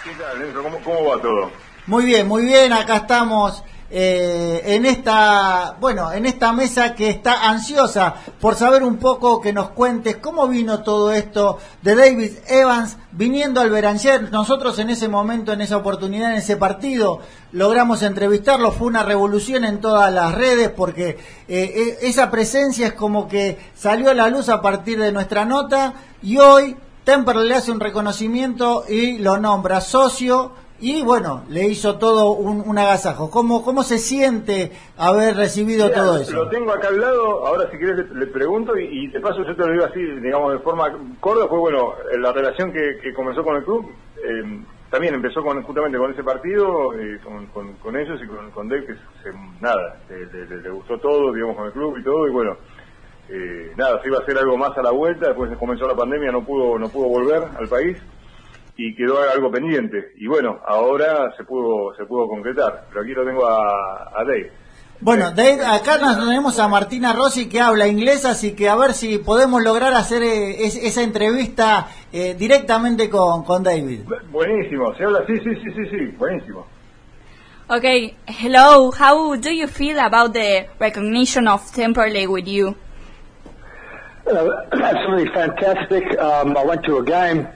[0.03, 0.63] ¿Qué tal, Enzo?
[0.63, 1.51] ¿Cómo, ¿Cómo va todo?
[1.87, 2.71] Muy bien, muy bien.
[2.73, 8.97] Acá estamos eh, en esta, bueno, en esta mesa que está ansiosa por saber un
[8.97, 14.31] poco que nos cuentes cómo vino todo esto de David Evans viniendo al Beranger.
[14.31, 17.19] Nosotros en ese momento, en esa oportunidad, en ese partido,
[17.51, 18.71] logramos entrevistarlo.
[18.71, 21.17] Fue una revolución en todas las redes porque eh,
[21.47, 25.93] eh, esa presencia es como que salió a la luz a partir de nuestra nota
[26.23, 31.97] y hoy Temperley le hace un reconocimiento y lo nombra socio y bueno, le hizo
[31.97, 33.29] todo un, un agasajo.
[33.31, 36.33] ¿Cómo, ¿Cómo se siente haber recibido Mira, todo eso?
[36.35, 39.43] Lo tengo acá al lado, ahora si querés le, le pregunto y, y de paso
[39.45, 43.13] yo te lo digo así, digamos, de forma corta, fue bueno, la relación que, que
[43.13, 44.59] comenzó con el club, eh,
[44.91, 48.69] también empezó con justamente con ese partido, eh, con, con- con ellos y con, con
[48.69, 52.31] Dave, que se- nada, le- le gustó todo, digamos, con el club y todo, y
[52.31, 52.55] bueno,
[53.29, 56.31] eh, nada, se iba a hacer algo más a la vuelta, después comenzó la pandemia,
[56.31, 57.97] no pudo, no pudo volver al país
[58.77, 60.11] y quedó algo pendiente.
[60.17, 64.51] Y bueno, ahora se pudo, se pudo concretar, pero aquí lo tengo a, a Dave.
[65.01, 68.93] Bueno, Dave, acá nos tenemos a Martina Rossi que habla inglés, así que a ver
[68.93, 74.01] si podemos lograr hacer eh, es- esa entrevista eh, directamente con, con David.
[74.31, 76.65] Buenísimo, se habla, sí, sí, sí, sí, sí, buenísimo.
[77.67, 78.91] Okay, hello.
[78.91, 82.75] How do you feel about the recognition of Temperley with you?
[84.27, 86.03] Uh, absolutely fantastic.
[86.19, 87.47] Um, I went to a game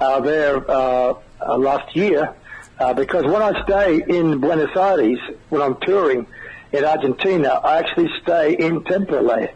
[0.00, 2.34] uh, there uh, uh, last year
[2.78, 6.26] uh, because when I stay in Buenos Aires, when I'm touring
[6.72, 9.52] in Argentina, I actually stay in Temperley.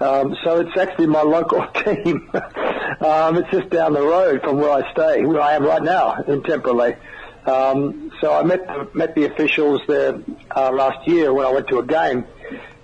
[0.00, 2.30] Um, so it's actually my local team.
[2.34, 6.22] um, it's just down the road from where I stay, where I am right now
[6.22, 6.96] in Temperley.
[7.46, 10.20] Um, so I met the, met the officials there
[10.54, 12.26] uh, last year when I went to a game,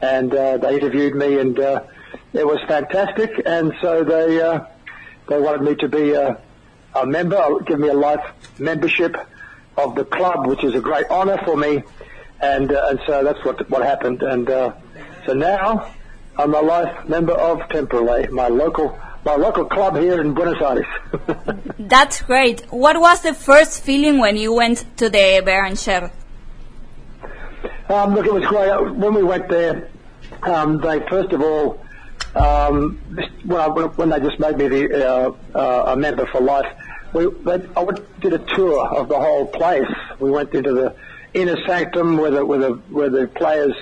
[0.00, 1.82] and uh, they interviewed me, and uh,
[2.32, 3.42] it was fantastic.
[3.44, 4.64] And so they uh,
[5.28, 6.40] they wanted me to be a,
[6.94, 8.24] a member, give me a life
[8.58, 9.16] membership
[9.76, 11.82] of the club, which is a great honour for me.
[12.40, 14.22] And uh, and so that's what what happened.
[14.22, 14.74] And uh,
[15.26, 15.94] so now
[16.36, 20.86] I'm a life member of Temperley, my local my local club here in Buenos Aires.
[21.78, 22.60] That's great.
[22.70, 26.10] What was the first feeling when you went to the Beranger?
[27.88, 28.96] Um, look, it was great.
[28.96, 29.88] When we went there,
[30.42, 31.80] um, they first of all,
[32.34, 32.98] um,
[33.44, 36.66] when, I, when they just made me the, uh, uh, a member for life,
[37.14, 39.88] we, they, I went, did a tour of the whole place.
[40.18, 40.94] We went into the
[41.32, 43.74] inner sanctum where the, where the, where the players,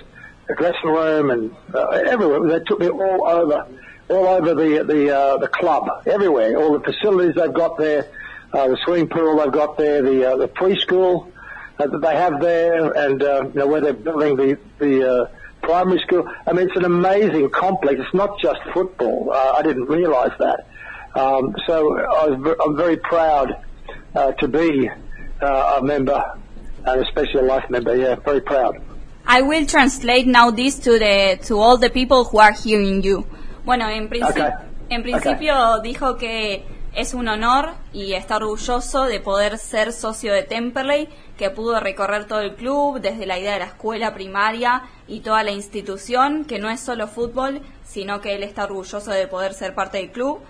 [0.57, 2.47] dressing room and uh, everywhere.
[2.47, 3.67] They took me all over,
[4.09, 6.57] all over the, the, uh, the club, everywhere.
[6.59, 8.07] All the facilities they've got there,
[8.53, 11.33] uh, the swimming pool they've got there, the, uh, the preschool,
[11.79, 15.27] uh, that they have there, and uh, you know where they're building the the uh,
[15.63, 16.29] primary school.
[16.47, 17.99] I mean, it's an amazing complex.
[17.99, 19.31] It's not just football.
[19.33, 20.67] Uh, I didn't realise that.
[21.15, 22.27] Um, so I
[22.65, 23.57] I'm very proud
[24.15, 24.89] uh, to be
[25.43, 26.23] uh, a member,
[26.87, 27.95] and especially a life member.
[27.95, 28.81] Yeah, very proud.
[29.27, 33.27] I will translate now this to the to all the people who are hearing you.
[33.65, 34.51] Bueno, en, princi Okay.
[34.89, 40.43] en principio dijo que es un honor y está orgulloso de poder ser socio de
[40.43, 41.09] Temperley,
[41.39, 45.43] que pudo recorrer todo el club, desde la idea de la escuela primaria y toda
[45.43, 49.75] la institución, que no es solo fútbol, sino que él está orgulloso de poder ser
[49.75, 50.41] parte del club,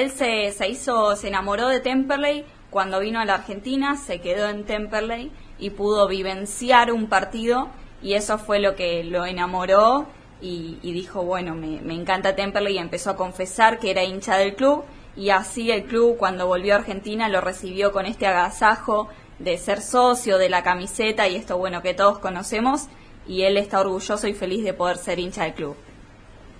[0.00, 4.48] él se, se hizo, se enamoró de Temperley cuando vino a la Argentina, se quedó
[4.48, 7.68] en Temperley y pudo vivenciar un partido
[8.02, 10.06] y eso fue lo que lo enamoró
[10.40, 14.56] y, dijo, bueno, me, me encanta Temperley y empezó a confesar que era hincha del
[14.56, 14.84] club
[15.16, 19.80] y así el club cuando volvió a Argentina lo recibió con este agasajo de ser
[19.80, 22.88] socio de la camiseta y esto bueno que todos conocemos
[23.26, 25.76] y él está orgulloso y feliz de poder ser hincha del club.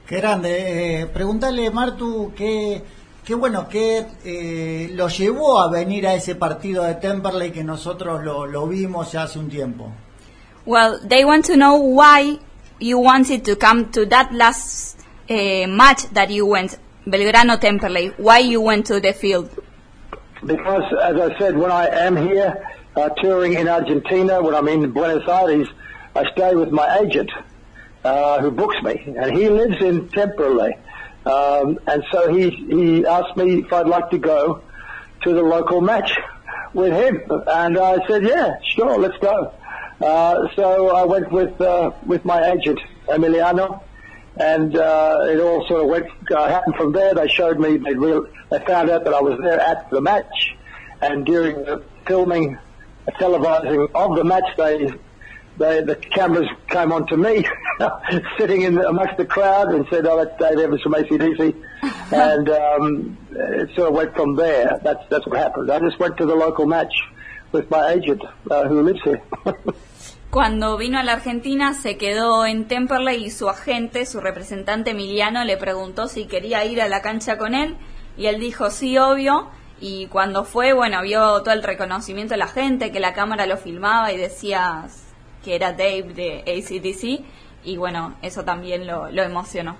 [0.06, 1.00] Qué grande.
[1.00, 2.82] Eh, preguntale, Martu, qué,
[3.24, 8.22] qué bueno, qué eh, lo llevó a venir a ese partido de Temperley que nosotros
[8.24, 9.92] lo, lo vimos ya hace un tiempo.
[10.64, 12.38] Well, they want to know why
[12.78, 14.98] you wanted to come to that last
[15.28, 18.14] uh, match that you went, Belgrano Temperley.
[18.18, 19.50] Why you went to the field?
[20.44, 22.64] Because, as I said, when I am here
[22.96, 25.68] uh, touring in Argentina, when I'm in Buenos Aires,
[26.14, 27.30] I stay with my agent
[28.04, 30.72] uh, who books me, and he lives in Temperley.
[31.24, 34.62] Um, and so he he asked me if I'd like to go
[35.22, 36.18] to the local match
[36.74, 39.52] with him, and I said, yeah, sure, let's go.
[40.00, 43.82] Uh, so I went with uh, with my agent Emiliano,
[44.36, 47.14] and uh, it all sort of went uh, happened from there.
[47.14, 50.56] They showed me they real they found out that I was there at the match,
[51.00, 52.58] and during the filming,
[53.20, 54.92] televising of the match, they
[55.58, 57.46] they the cameras came on to me
[58.38, 61.54] sitting in the, amongst the crowd and said, "Oh, that's Dave Evans from ACDC,"
[62.12, 64.80] and um, it sort of went from there.
[64.82, 65.70] That's that's what happened.
[65.70, 66.94] I just went to the local match
[67.52, 69.22] with my agent uh, who lives here.
[70.30, 75.44] Cuando vino a la Argentina se quedó en Temperley y su agente, su representante Emiliano,
[75.44, 77.76] le preguntó si quería ir a la cancha con él
[78.16, 79.50] y él dijo sí, obvio.
[79.78, 83.58] Y cuando fue, bueno, vio todo el reconocimiento de la gente, que la cámara lo
[83.58, 84.84] filmaba y decía
[85.44, 87.24] que era Dave de ACDC
[87.64, 89.76] y bueno, eso también lo, lo emocionó.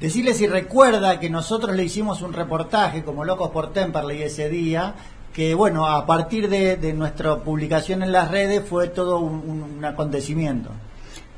[0.00, 4.94] Decirle si recuerda que nosotros le hicimos un reportaje como Locos por Temperley ese día,
[5.34, 9.74] que bueno, a partir de, de nuestra publicación en las redes fue todo un, un-
[9.78, 10.70] un acontecimiento.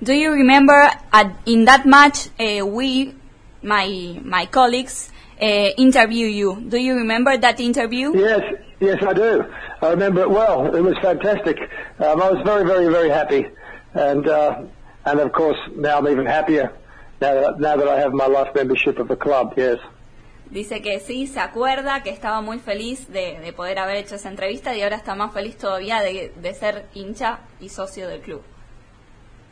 [0.01, 0.77] Do you remember
[1.11, 3.15] at, in that match uh, we,
[3.63, 6.59] my my colleagues, uh, interview you?
[6.69, 8.13] Do you remember that interview?
[8.15, 8.43] Yes,
[8.83, 9.45] yes, I do.
[9.81, 10.75] I remember it well.
[10.75, 11.59] It was fantastic.
[11.99, 13.47] Um, I was very, very, very happy,
[13.95, 14.63] and uh,
[15.05, 16.73] and of course now I'm even happier
[17.21, 19.55] now that, now that I have my life membership of the club.
[19.57, 19.79] Yes.
[20.51, 24.29] Dice que sí, se acuerda, que estaba muy feliz de, de poder haber hecho esa
[24.29, 28.43] entrevista y ahora está más feliz todavía de, de ser hincha y socio del club.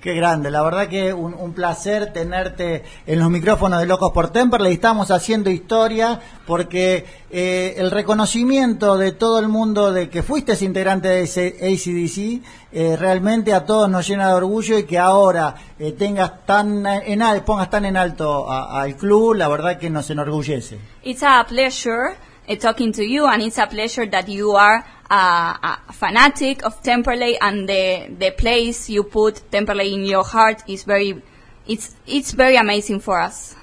[0.01, 4.31] Qué grande, la verdad que un, un placer tenerte en los micrófonos de Locos por
[4.31, 4.73] Temperley.
[4.73, 11.09] Estamos haciendo historia porque eh, el reconocimiento de todo el mundo de que fuiste integrante
[11.09, 12.43] de ACDC
[12.73, 17.21] eh, realmente a todos nos llena de orgullo y que ahora eh, tengas tan en
[17.21, 20.79] al- pongas tan en alto al club, la verdad que nos enorgullece.
[21.03, 22.15] It's a pleasure
[22.51, 26.83] uh, talking to you, and it's a pleasure that you are a, a fanatic of
[26.83, 31.23] Temperley, and the the place you put Temperley in your heart is very,
[31.67, 33.55] it's it's very amazing for us.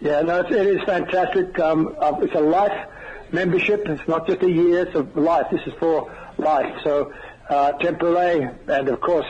[0.00, 1.58] Yeah, no, it's, it is fantastic.
[1.60, 2.88] Um, uh, it's a life
[3.30, 3.86] membership.
[3.86, 4.80] It's not just a year.
[4.80, 5.46] It's a life.
[5.52, 6.74] This is for life.
[6.82, 7.12] So,
[7.48, 9.26] uh, Temperley and of course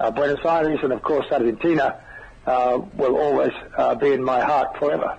[0.00, 2.00] uh, Buenos Aires and of course Argentina
[2.46, 5.18] uh, will always uh, be in my heart forever.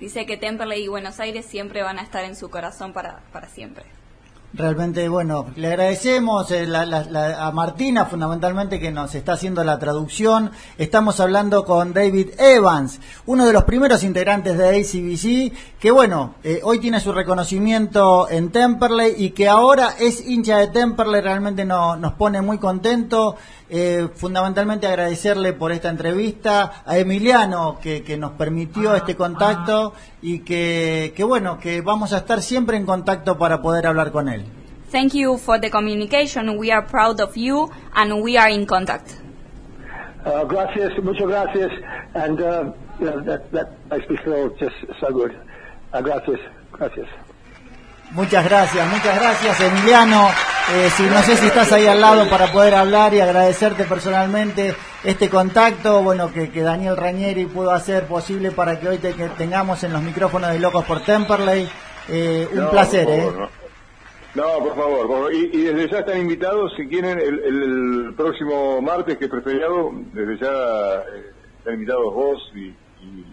[0.00, 3.48] Dice que Temperley y Buenos Aires siempre van a estar en su corazón para, para
[3.48, 3.84] siempre.
[4.52, 10.50] Realmente, bueno, le agradecemos eh, a Martina fundamentalmente que nos está haciendo la traducción.
[10.76, 16.60] Estamos hablando con David Evans, uno de los primeros integrantes de ACBC, que bueno, eh,
[16.64, 21.94] hoy tiene su reconocimiento en Temperley y que ahora es hincha de Temperley, realmente no-
[21.94, 23.36] nos pone muy contento.
[23.72, 30.40] Eh, fundamentalmente agradecerle por esta entrevista a Emiliano que, que nos permitió este contacto y
[30.40, 34.44] que, que bueno, que vamos a estar siempre en contacto para poder hablar con él.
[34.90, 36.58] Thank you for the communication.
[36.58, 39.12] We are proud of you, and we are in contact.
[40.26, 41.70] Uh, gracias, muchas gracias,
[42.14, 45.30] and uh, you know, that, that makes me feel just so good.
[45.92, 46.40] Uh, gracias,
[46.72, 47.06] gracias.
[48.10, 50.28] Muchas gracias, muchas gracias Emiliano.
[50.72, 54.74] Eh, si, no sé si estás ahí al lado para poder hablar y agradecerte personalmente
[55.02, 59.28] este contacto, bueno, que, que Daniel Rañeri pudo hacer posible para que hoy te, que
[59.30, 61.68] tengamos en los micrófonos de Locos por Temperley.
[62.08, 63.32] Eh, un No, placer, por ¿eh?
[63.36, 63.48] no.
[64.32, 65.34] No, por favor, por favor.
[65.34, 67.62] Y, y desde ya están invitados, si quieren, el, el-
[68.06, 72.66] el próximo martes, que es preferiado, desde ya eh, están invitados vos y,
[73.04, 73.24] y,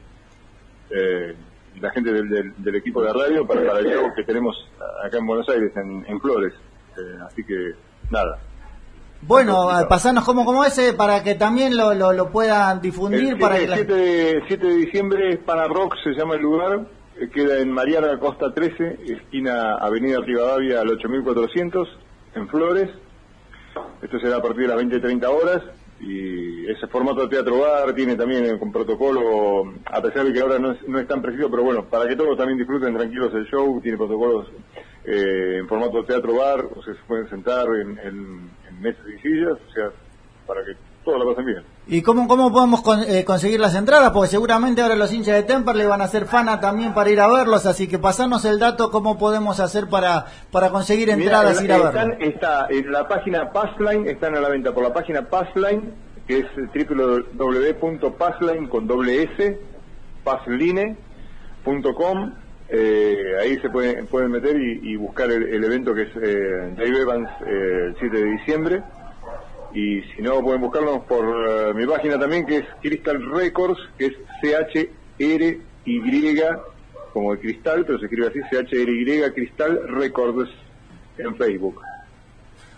[0.89, 1.35] eh,
[1.75, 4.55] y la gente del, del- del equipo de radio para, para el show que tenemos
[5.05, 6.53] acá en Buenos Aires, en, en Flores.
[6.97, 7.71] Eh, así que,
[8.09, 8.39] nada.
[9.21, 13.39] Bueno, eh, pasanos como como ese para que también lo, lo, lo puedan difundir El
[13.39, 16.85] para que 7, la- de, 7 de diciembre, Pana Rock se llama el lugar,
[17.19, 21.87] eh, queda en Mariana Costa 13, esquina Avenida Rivadavia al 8400,
[22.35, 22.89] en Flores.
[24.01, 25.63] Esto será a partir de las 20-30 horas
[25.99, 30.41] y ese formato de teatro bar tiene también eh, con protocolo, a pesar de que
[30.41, 33.33] ahora no es, no es tan preciso, pero bueno, para que todos también disfruten tranquilos
[33.33, 34.47] el show, tiene protocolos
[35.07, 39.17] eh, en formato teatro bar, o sea, se pueden sentar en, en- en mesas y
[39.21, 39.89] sillas, o sea,
[40.45, 40.73] para que
[41.05, 41.63] todos lo pasen bien.
[41.87, 44.11] ¿Y cómo, cómo podemos con- eh, conseguir las entradas?
[44.11, 47.27] Porque seguramente ahora los hinchas de Temperley van a ser fana también para ir a
[47.29, 51.71] verlos, así que pasarnos el dato, cómo podemos hacer para, para conseguir entradas y ir
[51.71, 51.95] a verlos.
[51.95, 55.93] están- está en la página Passline, están a la venta por la página Passline,
[56.27, 56.45] que es
[57.37, 59.57] www.passline con doble S,
[60.25, 62.33] passline.com.
[62.69, 67.01] Eh, ahí se pueden, pueden meter y, buscar el, el evento que es eh, Dave
[67.01, 68.83] Evans eh, el 7 de diciembre.
[69.73, 74.07] Y si no, pueden buscarnos por eh, mi página también, que es Crystal Records, que
[74.07, 75.61] es C-H-R-Y,
[77.13, 80.49] como de cristal, pero se escribe así, C-H-R-Y, Cristal Records,
[81.17, 81.81] en Facebook.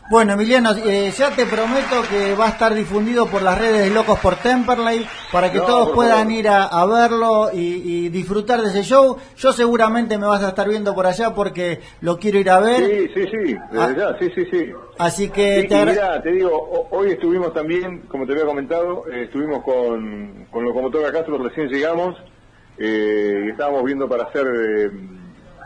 [0.09, 3.89] Bueno, Emiliano, eh, ya te prometo que va a estar difundido por las redes de
[3.91, 6.31] Locos por Temperley para que No, todos puedan favor.
[6.33, 9.17] ir a, a verlo y, y disfrutar de ese show.
[9.37, 12.83] Yo seguramente me vas a estar viendo por allá porque lo quiero ir a ver.
[12.85, 13.95] Sí, sí, sí, desde Ah.
[13.95, 14.71] ya, sí, sí, sí.
[14.97, 19.03] Así que Sí, te mirá, te digo, ho- hoy estuvimos también, como te había comentado,
[19.11, 22.15] eh, estuvimos con, con Locomotora Castro, recién llegamos,
[22.79, 24.47] eh, y estábamos viendo para hacer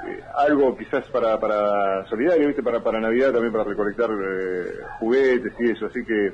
[0.07, 2.63] eh, algo quizás para, para solidario, ¿viste?
[2.63, 6.27] Para, para Navidad también, para recolectar eh, juguetes y eso, así que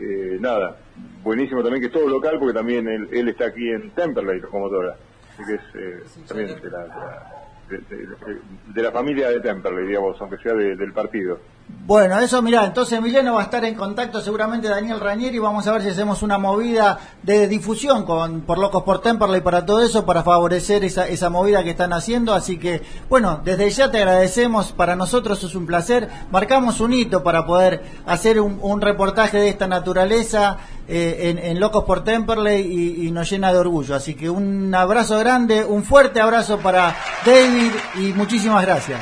[0.00, 0.76] eh, nada,
[1.22, 4.96] buenísimo también que es todo local, porque también él, él está aquí en Temperley, Locomotora,
[5.32, 9.86] así que es eh, también de la, de, la, de- de- la familia de Temperley,
[9.86, 11.38] digamos, aunque sea de- del partido.
[11.66, 15.66] Bueno, eso mirá, entonces Emiliano va a estar en contacto seguramente Daniel Rañeri y vamos
[15.66, 19.82] a ver si hacemos una movida de difusión con por Locos por Temperley para todo
[19.82, 22.32] eso, para favorecer esa, esa movida que están haciendo.
[22.32, 26.08] Así que, bueno, desde ya te agradecemos, para nosotros es un placer.
[26.30, 30.56] Marcamos un hito para poder hacer un, un reportaje de esta naturaleza
[30.88, 33.94] eh, en, en Locos por Temperley y, y nos llena de orgullo.
[33.94, 36.96] Así que un abrazo grande, un fuerte abrazo para
[37.26, 39.00] David y muchísimas gracias.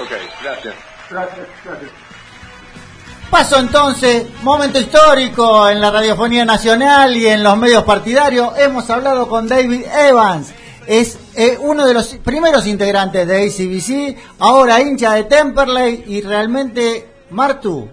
[0.00, 0.10] Ok,
[0.42, 0.74] gracias.
[1.10, 1.90] Gracias, gracias.
[3.30, 8.56] Paso entonces, momento histórico en la radiofonía nacional y en los medios partidarios.
[8.58, 10.52] Hemos hablado con David Evans.
[10.86, 17.08] Es eh, uno de los primeros integrantes de ACBC, ahora hincha de Temperley y realmente,
[17.30, 17.88] Martu,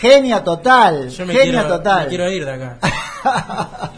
[0.00, 2.02] genia total, Yo me genia quiero, total.
[2.04, 2.78] me quiero ir de acá.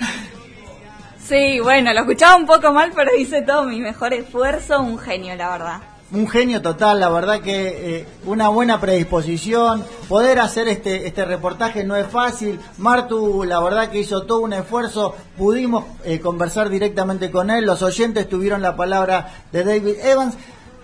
[1.25, 4.81] Sí, bueno, lo escuchaba un poco mal, pero hice todo mi mejor esfuerzo.
[4.81, 5.79] Un genio, la verdad.
[6.13, 11.85] Un genio total, la verdad que eh, una buena predisposición, poder hacer este este reportaje
[11.85, 17.31] no es fácil, Martu la verdad que hizo todo un esfuerzo, pudimos eh, conversar directamente
[17.31, 20.35] con él, los oyentes tuvieron la palabra de David Evans,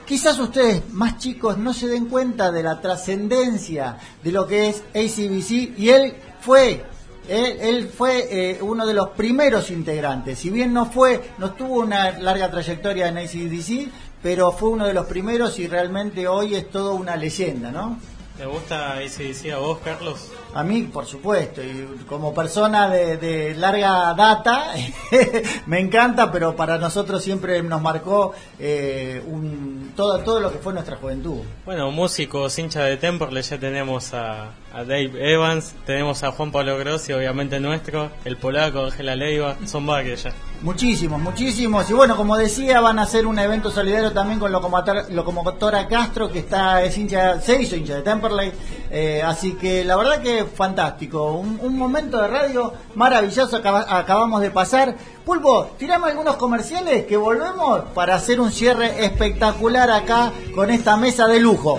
[0.07, 4.83] quizás ustedes más chicos no se den cuenta de la trascendencia de lo que es
[4.95, 6.85] ACBC y él fue
[7.29, 10.39] él, fue eh, uno de los primeros integrantes.
[10.39, 13.93] Si bien no fue, no tuvo una larga trayectoria en ACDC,
[14.23, 17.99] pero fue uno de los primeros y realmente hoy es toda una leyenda, ¿no?
[18.39, 20.31] ¿Te gusta ese decía a vos, Carlos?
[20.55, 24.75] A mí, por supuesto, y como persona de, de larga data,
[25.67, 30.73] me encanta, pero para nosotros siempre nos marcó eh, un, todo, todo lo que fue
[30.73, 31.41] nuestra juventud.
[31.65, 36.79] Bueno, músicos, hincha de Temperley, ya tenemos a, a Dave Evans, tenemos a Juan Pablo
[36.79, 40.33] Grossi, obviamente nuestro, el polaco, Ángela Leiva, son varios ya.
[40.61, 41.89] Muchísimos, muchísimos.
[41.89, 46.29] Y bueno, como decía, van a hacer un evento solidario también con Locomotora, Locomotora Castro,
[46.33, 48.53] que está es hincha, se hizo hincha de Temperley.
[48.91, 51.31] Eh, así que la verdad que fantástico.
[51.33, 54.97] Un, un momento de radio maravilloso acaba- acabamos de pasar.
[55.25, 61.29] Pulpo, tirame algunos comerciales que volvemos para hacer un cierre espectacular acá con esta mesa
[61.29, 61.79] de lujo.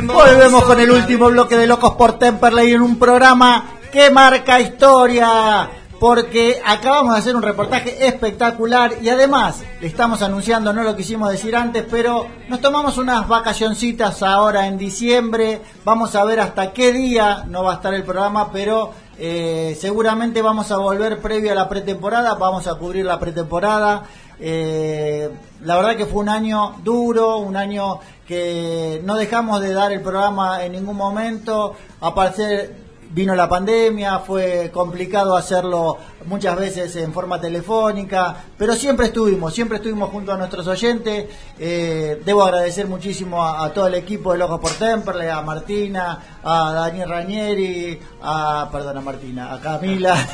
[0.00, 5.68] Volvemos con el último bloque de Locos por Temperley en un programa que marca historia.
[6.00, 11.30] Porque acabamos de hacer un reportaje espectacular y además le estamos anunciando, no lo quisimos
[11.30, 15.60] decir antes, pero nos tomamos unas vacacioncitas ahora en diciembre.
[15.84, 20.42] Vamos a ver hasta qué día no va a estar el programa, pero eh, seguramente
[20.42, 22.34] vamos a volver previo a la pretemporada.
[22.34, 24.02] Vamos a cubrir la pretemporada.
[24.40, 25.30] Eh,
[25.62, 30.00] la verdad que fue un año duro, un año que no dejamos de dar el
[30.00, 31.74] programa en ningún momento.
[32.00, 32.82] Aparte
[33.14, 39.76] vino la pandemia, fue complicado hacerlo muchas veces en forma telefónica, pero siempre estuvimos, siempre
[39.76, 41.26] estuvimos junto a nuestros oyentes.
[41.58, 46.38] Eh, debo agradecer muchísimo a, a todo el equipo de Locos por Temperley, a Martina,
[46.42, 50.14] a Daniel Ranieri, a, perdón, a Martina, a Camila,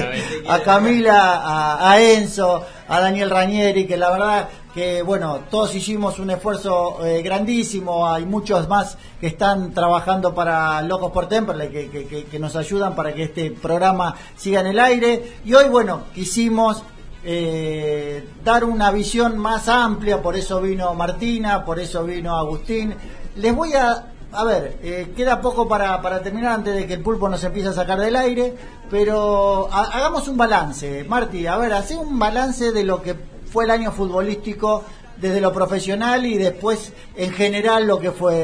[0.48, 6.18] a Camila, a, a Enzo, a Daniel Ranieri, que la verdad que bueno, todos hicimos
[6.18, 11.88] un esfuerzo eh, grandísimo, hay muchos más que están trabajando para Locos por Temperley, que,
[11.88, 15.38] que, que- nos ayudan para que este programa siga en el aire.
[15.44, 16.82] Y hoy, bueno, quisimos
[17.24, 22.94] eh, dar una visión más amplia, por eso vino Martina, por eso vino Agustín.
[23.36, 24.06] Les voy a...
[24.32, 27.68] A ver, eh, queda poco para, para terminar antes de que el pulpo nos empiece
[27.68, 28.54] a sacar del aire,
[28.90, 31.04] pero ha- hagamos un balance.
[31.04, 33.16] Marti, a ver, hace un balance de lo que
[33.50, 34.84] fue el año futbolístico
[35.16, 38.34] desde lo profesional y después en general lo que fue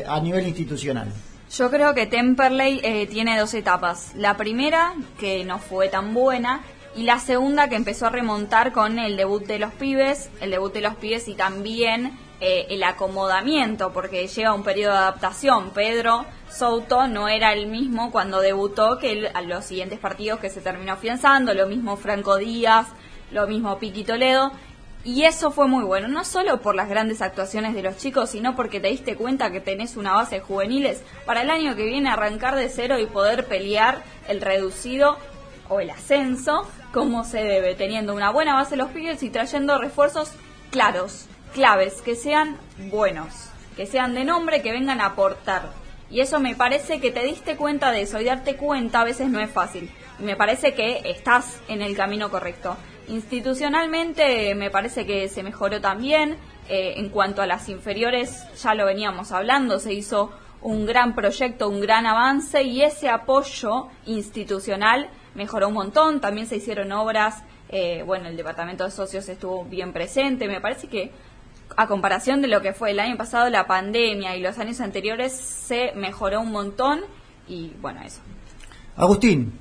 [0.00, 1.08] eh, a nivel institucional.
[1.50, 4.12] Yo creo que Temperley eh, tiene dos etapas.
[4.14, 6.62] La primera, que no fue tan buena,
[6.94, 10.72] y la segunda, que empezó a remontar con el debut de los pibes, el debut
[10.72, 15.70] de los pibes y también eh, el acomodamiento, porque lleva un periodo de adaptación.
[15.70, 20.50] Pedro Souto no era el mismo cuando debutó que el- a los siguientes partidos que
[20.50, 22.88] se terminó afianzando, lo mismo Franco Díaz,
[23.30, 24.50] lo mismo Piqui Toledo.
[25.04, 28.56] Y eso fue muy bueno, no solo por las grandes actuaciones de los chicos, sino
[28.56, 32.10] porque te diste cuenta que tenés una base de juveniles para el año que viene
[32.10, 35.16] arrancar de cero y poder pelear el reducido
[35.68, 39.78] o el ascenso como se debe, teniendo una buena base de los pibes y trayendo
[39.78, 40.32] refuerzos
[40.70, 42.56] claros, claves, que sean
[42.90, 45.70] buenos, que sean de nombre, que vengan a aportar.
[46.10, 49.28] Y eso me parece que te diste cuenta de eso y darte cuenta a veces
[49.28, 49.90] no es fácil.
[50.18, 52.76] Y me parece que estás en el camino correcto.
[53.08, 56.36] Institucionalmente me parece que se mejoró también.
[56.68, 60.30] Eh, en cuanto a las inferiores, ya lo veníamos hablando, se hizo
[60.60, 66.56] un gran proyecto, un gran avance y ese apoyo institucional mejoró un montón, también se
[66.56, 71.10] hicieron obras, eh, bueno, el departamento de socios estuvo bien presente, me parece que
[71.76, 75.32] a comparación de lo que fue el año pasado, la pandemia y los años anteriores,
[75.32, 77.00] se mejoró un montón
[77.48, 78.20] y bueno, eso.
[78.96, 79.52] Agustín,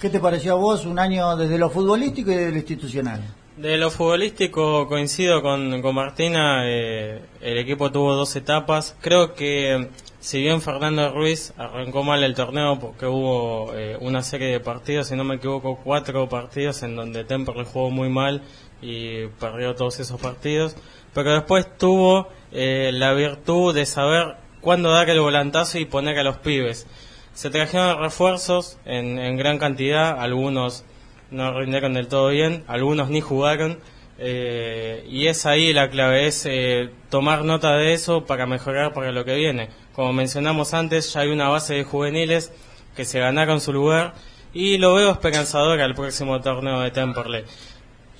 [0.00, 3.22] ¿qué te pareció a vos un año desde lo futbolístico y desde lo institucional?
[3.56, 8.96] De lo futbolístico coincido con, con Martina, eh, el equipo tuvo dos etapas.
[9.00, 9.88] Creo que
[10.20, 15.08] si bien Fernando Ruiz arrancó mal el torneo porque hubo eh, una serie de partidos,
[15.08, 18.42] si no me equivoco, cuatro partidos en donde Temperley jugó muy mal
[18.80, 20.76] y perdió todos esos partidos,
[21.18, 26.22] pero después tuvo eh, la virtud de saber cuándo dar el volantazo y poner a
[26.22, 26.86] los pibes.
[27.34, 30.84] Se trajeron refuerzos en, en gran cantidad, algunos
[31.32, 33.80] no rindieron del todo bien, algunos ni jugaron.
[34.20, 39.10] Eh, y es ahí la clave, es eh, tomar nota de eso para mejorar para
[39.10, 39.70] lo que viene.
[39.92, 42.52] Como mencionamos antes, ya hay una base de juveniles
[42.94, 44.14] que se ganaron su lugar
[44.54, 47.44] y lo veo esperanzador al próximo torneo de Temperley.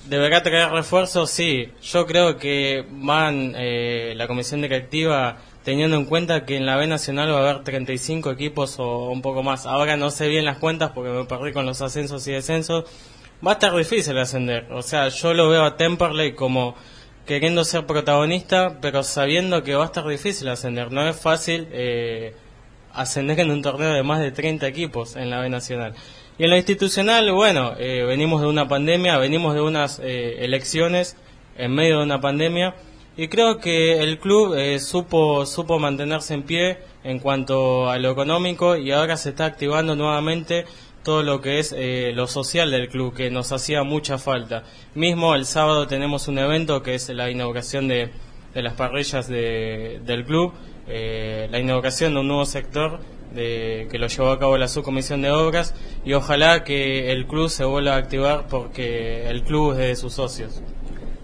[0.09, 1.29] ¿Deberá traer refuerzos?
[1.29, 1.69] Sí.
[1.83, 6.87] Yo creo que van eh, la comisión directiva teniendo en cuenta que en la B
[6.87, 9.67] Nacional va a haber 35 equipos o un poco más.
[9.67, 12.85] Ahora no sé bien las cuentas porque me perdí con los ascensos y descensos.
[13.45, 14.65] Va a estar difícil ascender.
[14.71, 16.73] O sea, yo lo veo a Temperley como
[17.27, 20.91] queriendo ser protagonista, pero sabiendo que va a estar difícil ascender.
[20.91, 22.33] No es fácil eh,
[22.93, 25.93] ascender en un torneo de más de 30 equipos en la B Nacional.
[26.39, 31.17] Y en lo institucional, bueno, eh, venimos de una pandemia, venimos de unas eh, elecciones
[31.57, 32.75] en medio de una pandemia
[33.17, 38.09] y creo que el club eh, supo supo mantenerse en pie en cuanto a lo
[38.11, 40.63] económico y ahora se está activando nuevamente
[41.03, 44.63] todo lo que es eh, lo social del club que nos hacía mucha falta.
[44.95, 48.11] Mismo el sábado tenemos un evento que es la inauguración de,
[48.53, 50.53] de las parrillas de, del club,
[50.87, 53.01] eh, la inauguración de un nuevo sector
[53.33, 55.73] de, que lo llevó a cabo la subcomisión de obras
[56.05, 60.13] y ojalá que el club se vuelva a activar porque el club es de sus
[60.13, 60.61] socios.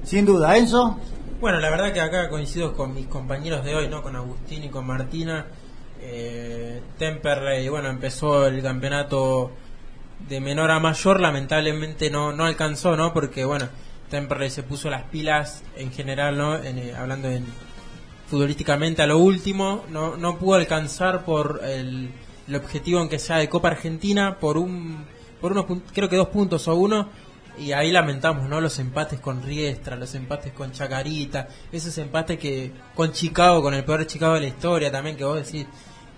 [0.03, 0.99] Sin duda, Enzo.
[1.39, 4.01] Bueno, la verdad que acá coincido con mis compañeros de hoy, ¿no?
[4.01, 5.45] Con Agustín y con Martina.
[6.01, 9.51] Eh, Temperley, bueno, empezó el campeonato
[10.29, 13.13] de menor a mayor, lamentablemente no, no alcanzó, ¿no?
[13.13, 13.67] Porque, bueno,
[14.09, 16.55] Temperley se puso las pilas en general, ¿no?
[16.55, 17.45] En, eh, hablando en,
[18.27, 22.11] futbolísticamente a lo último, no, no pudo alcanzar por el,
[22.47, 25.05] el objetivo aunque sea de Copa Argentina, por un,
[25.41, 27.09] por unos, creo que dos puntos o uno,
[27.57, 28.59] y ahí lamentamos, ¿no?
[28.59, 33.83] Los empates con Riestra, los empates con Chacarita, esos empates que con Chicago, con el
[33.83, 35.65] peor Chicago de la historia también, que vos decís,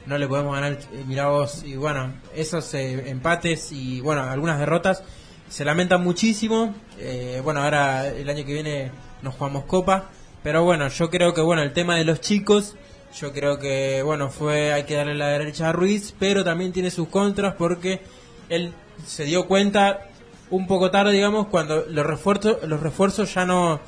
[0.05, 4.57] no le podemos ganar, eh, mirá vos, y bueno, esos eh, empates y bueno, algunas
[4.57, 5.03] derrotas
[5.49, 6.73] se lamentan muchísimo.
[6.97, 8.91] Eh, bueno, ahora el año que viene
[9.21, 10.09] nos jugamos Copa,
[10.47, 12.75] pero bueno, yo creo que bueno, el tema de los chicos,
[13.19, 16.89] yo creo que bueno, fue hay que darle la derecha a Ruiz, pero también tiene
[16.89, 17.99] sus contras porque
[18.47, 18.73] él
[19.05, 20.07] se dio cuenta
[20.49, 23.81] un poco tarde, digamos, cuando los refuerzos los refuerzos ya no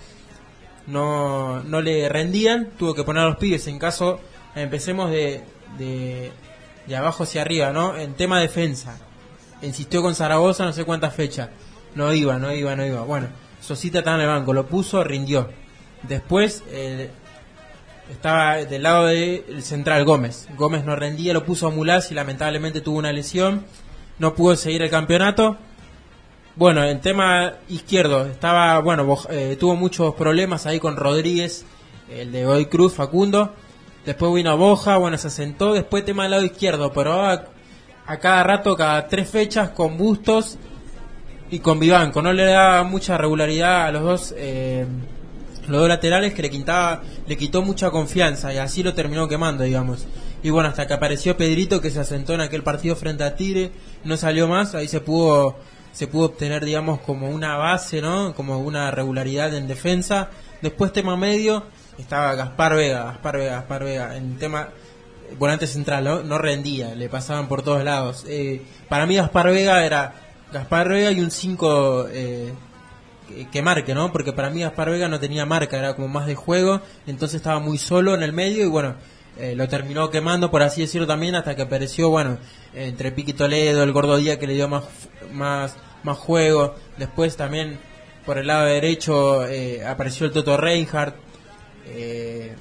[0.88, 4.20] no, no le rendían, tuvo que poner a los pibes en caso
[4.54, 5.46] empecemos de,
[5.78, 6.30] de,
[6.88, 7.96] de abajo hacia arriba, ¿no?
[7.96, 8.98] En tema defensa.
[9.62, 11.52] Insistió con Zaragoza no sé cuántas fechas.
[11.96, 13.00] No iba, no iba, no iba.
[13.04, 13.30] Bueno,
[13.62, 15.48] Sosita estaba en el banco, lo puso, rindió.
[16.04, 17.10] Después eh,
[18.12, 20.48] estaba del lado del central Gómez.
[20.58, 23.66] Gómez no rendía, lo puso a Mulás y lamentablemente tuvo una lesión.
[24.18, 25.58] No pudo seguir el campeonato.
[26.56, 31.66] Bueno, en tema izquierdo, estaba, bueno, eh, tuvo muchos problemas ahí con Rodríguez,
[32.12, 33.54] el de Goy Cruz, Facundo.
[34.06, 35.74] Después vino Boja, bueno, se sentó.
[35.74, 37.46] Después tema del lado izquierdo, pero a,
[38.06, 40.58] a cada rato, cada tres fechas, con Bustos
[41.50, 42.22] y con Vivanco.
[42.22, 44.86] No le da mucha regularidad a los dos, eh,
[45.70, 49.64] los dos laterales que le quitaba, le quitó mucha confianza y así lo terminó quemando,
[49.64, 50.08] digamos.
[50.42, 53.72] Y bueno, hasta que apareció Pedrito que se asentó en aquel partido frente a Tigre,
[54.04, 55.58] no salió más, ahí se pudo
[55.92, 58.34] se pudo obtener, digamos, como una base, ¿no?
[58.36, 60.30] Como una regularidad en defensa.
[60.62, 61.66] Después tema medio,
[61.98, 64.70] estaba Gaspar Vega, Gaspar Vega, Gaspar Vega, en tema
[65.38, 66.24] volante central, ¿no?
[66.24, 68.26] No rendía, le pasaban por todos lados.
[68.28, 70.14] Eh, para mí Gaspar Vega era
[70.54, 72.54] Gaspar Vega y un 5 eh,
[73.30, 74.12] que- que marque, ¿no?
[74.12, 77.60] Porque para mí Gaspar Vega no tenía marca, era como más de juego, entonces estaba
[77.60, 78.96] muy solo en el medio y bueno,
[79.38, 82.38] eh, lo terminó quemando, por así decirlo también, hasta que apareció, bueno,
[82.74, 84.84] entre Piqui Toledo, el Gordo Díaz que le dio más,
[85.32, 87.80] más, más juego, después también
[88.26, 91.16] por el lado derecho eh, apareció el Toto Reinhardt,
[91.88, 92.56] eh,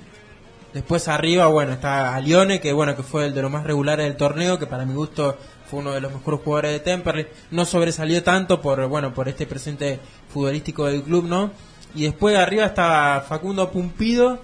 [0.72, 4.16] Después arriba, bueno, está Alione, que bueno, que fue el de los más regulares del
[4.16, 5.36] torneo, que para mi gusto
[5.68, 7.26] fue uno de los mejores jugadores de Temperley.
[7.50, 11.50] No sobresalió tanto por, bueno, por este presente futbolístico del club, ¿no?
[11.94, 14.40] Y después arriba estaba Facundo Pumpido,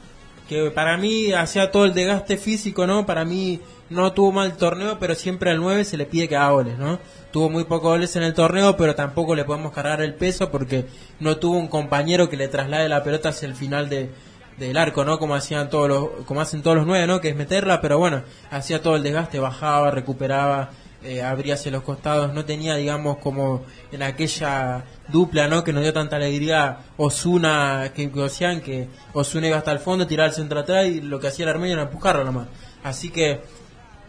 [0.49, 3.07] que para mí hacía todo el desgaste físico, ¿no?
[3.07, 3.61] Para mí
[3.91, 6.99] no tuvo mal torneo, pero siempre al 9 se le pide que haga goles, ¿no?
[7.33, 10.87] Tuvo muy pocos goles en el torneo, pero tampoco le podemos cargar el peso porque
[11.21, 14.11] no tuvo un compañero que le traslade la pelota hacia el final de,
[14.59, 15.19] del arco, ¿no?
[15.19, 17.21] Como hacían todos los, como hacen todos los nueve, ¿no?
[17.21, 20.71] Que es meterla, pero bueno, hacía todo el desgaste, bajaba, recuperaba,
[21.05, 25.63] eh, abría hacia los costados, no tenía, digamos, como en aquella dupla, ¿no?
[25.63, 30.29] Que nos dio tanta alegría Osuna, que hacían que Osuna iba hasta el fondo, tiraba
[30.29, 32.49] el centro atrás y lo que hacía el armenio era empujarlo nomás.
[32.83, 33.41] Así que,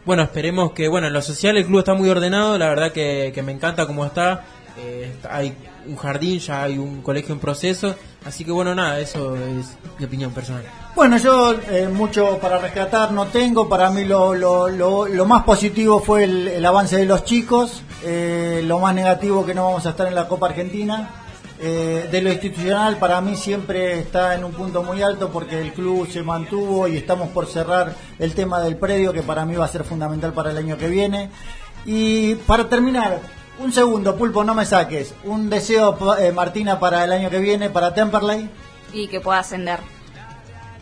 [0.05, 3.31] bueno, esperemos que, bueno, en lo social el club está muy ordenado, la verdad que,
[3.35, 4.45] que me encanta cómo está,
[4.77, 5.55] eh, hay
[5.87, 7.95] un jardín, ya hay un colegio en proceso,
[8.25, 10.63] así que bueno, nada, eso es mi opinión personal.
[10.95, 13.69] Bueno, yo eh, mucho para rescatar no tengo.
[13.69, 17.83] Para mí lo, lo, lo, lo más positivo fue el, avance de los chicos.
[18.03, 21.09] eh, lo más negativo que no vamos a estar en la Copa Argentina.
[21.57, 25.71] Eh, de lo institucional para mí siempre está en un punto muy alto porque el
[25.71, 29.63] club se mantuvo y estamos por cerrar el tema del predio que para mí va
[29.63, 31.29] a ser fundamental para el año que viene.
[31.85, 33.21] Y para terminar,
[33.59, 35.13] un segundo, Pulpo, no me saques.
[35.23, 38.49] Un deseo, eh, Martina, para el año que viene, para Temperley.
[38.93, 39.79] Y que pueda ascender.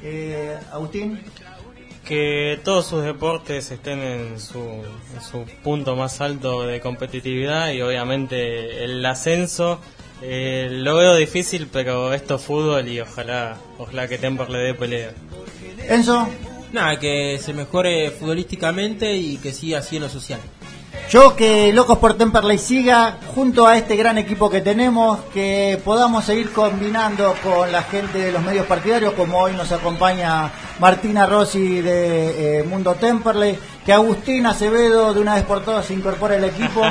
[0.01, 1.19] Eh, Agustín.
[2.05, 7.81] Que todos sus deportes estén en su, en su punto más alto de competitividad y
[7.81, 9.79] obviamente el ascenso
[10.21, 14.73] eh, lo veo difícil, pero esto es fútbol y ojalá, ojalá que Temper le dé
[14.73, 15.11] pelea.
[15.87, 16.27] Enzo.
[16.73, 20.39] Nada, que se mejore futbolísticamente y que siga así en lo social.
[21.09, 26.25] Yo que Locos por Temperley siga junto a este gran equipo que tenemos, que podamos
[26.25, 31.81] seguir combinando con la gente de los medios partidarios, como hoy nos acompaña Martina Rossi
[31.81, 36.45] de eh, Mundo Temperley, que Agustín Acevedo de una vez por todas se incorpore al
[36.45, 36.81] equipo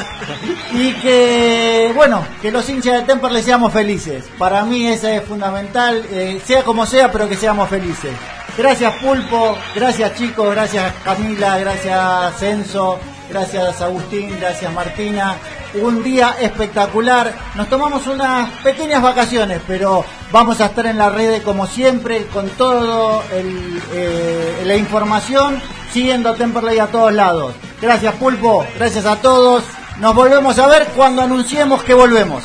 [0.74, 4.26] y que, bueno, que los hinchas de Temperley seamos felices.
[4.38, 8.12] Para mí ese es fundamental, eh, sea como sea, pero que seamos felices.
[8.56, 12.98] Gracias Pulpo, gracias chicos, gracias Camila, gracias Censo,
[13.30, 15.36] gracias Agustín, gracias Martina.
[15.74, 17.32] Un día espectacular.
[17.54, 22.48] Nos tomamos unas pequeñas vacaciones, pero vamos a estar en la red como siempre con
[22.50, 25.62] todo el, eh, la información,
[25.92, 27.54] siguiendo Temperley a todos lados.
[27.80, 29.64] Gracias Pulpo, gracias a todos.
[29.98, 32.44] Nos volvemos a ver cuando anunciemos que volvemos.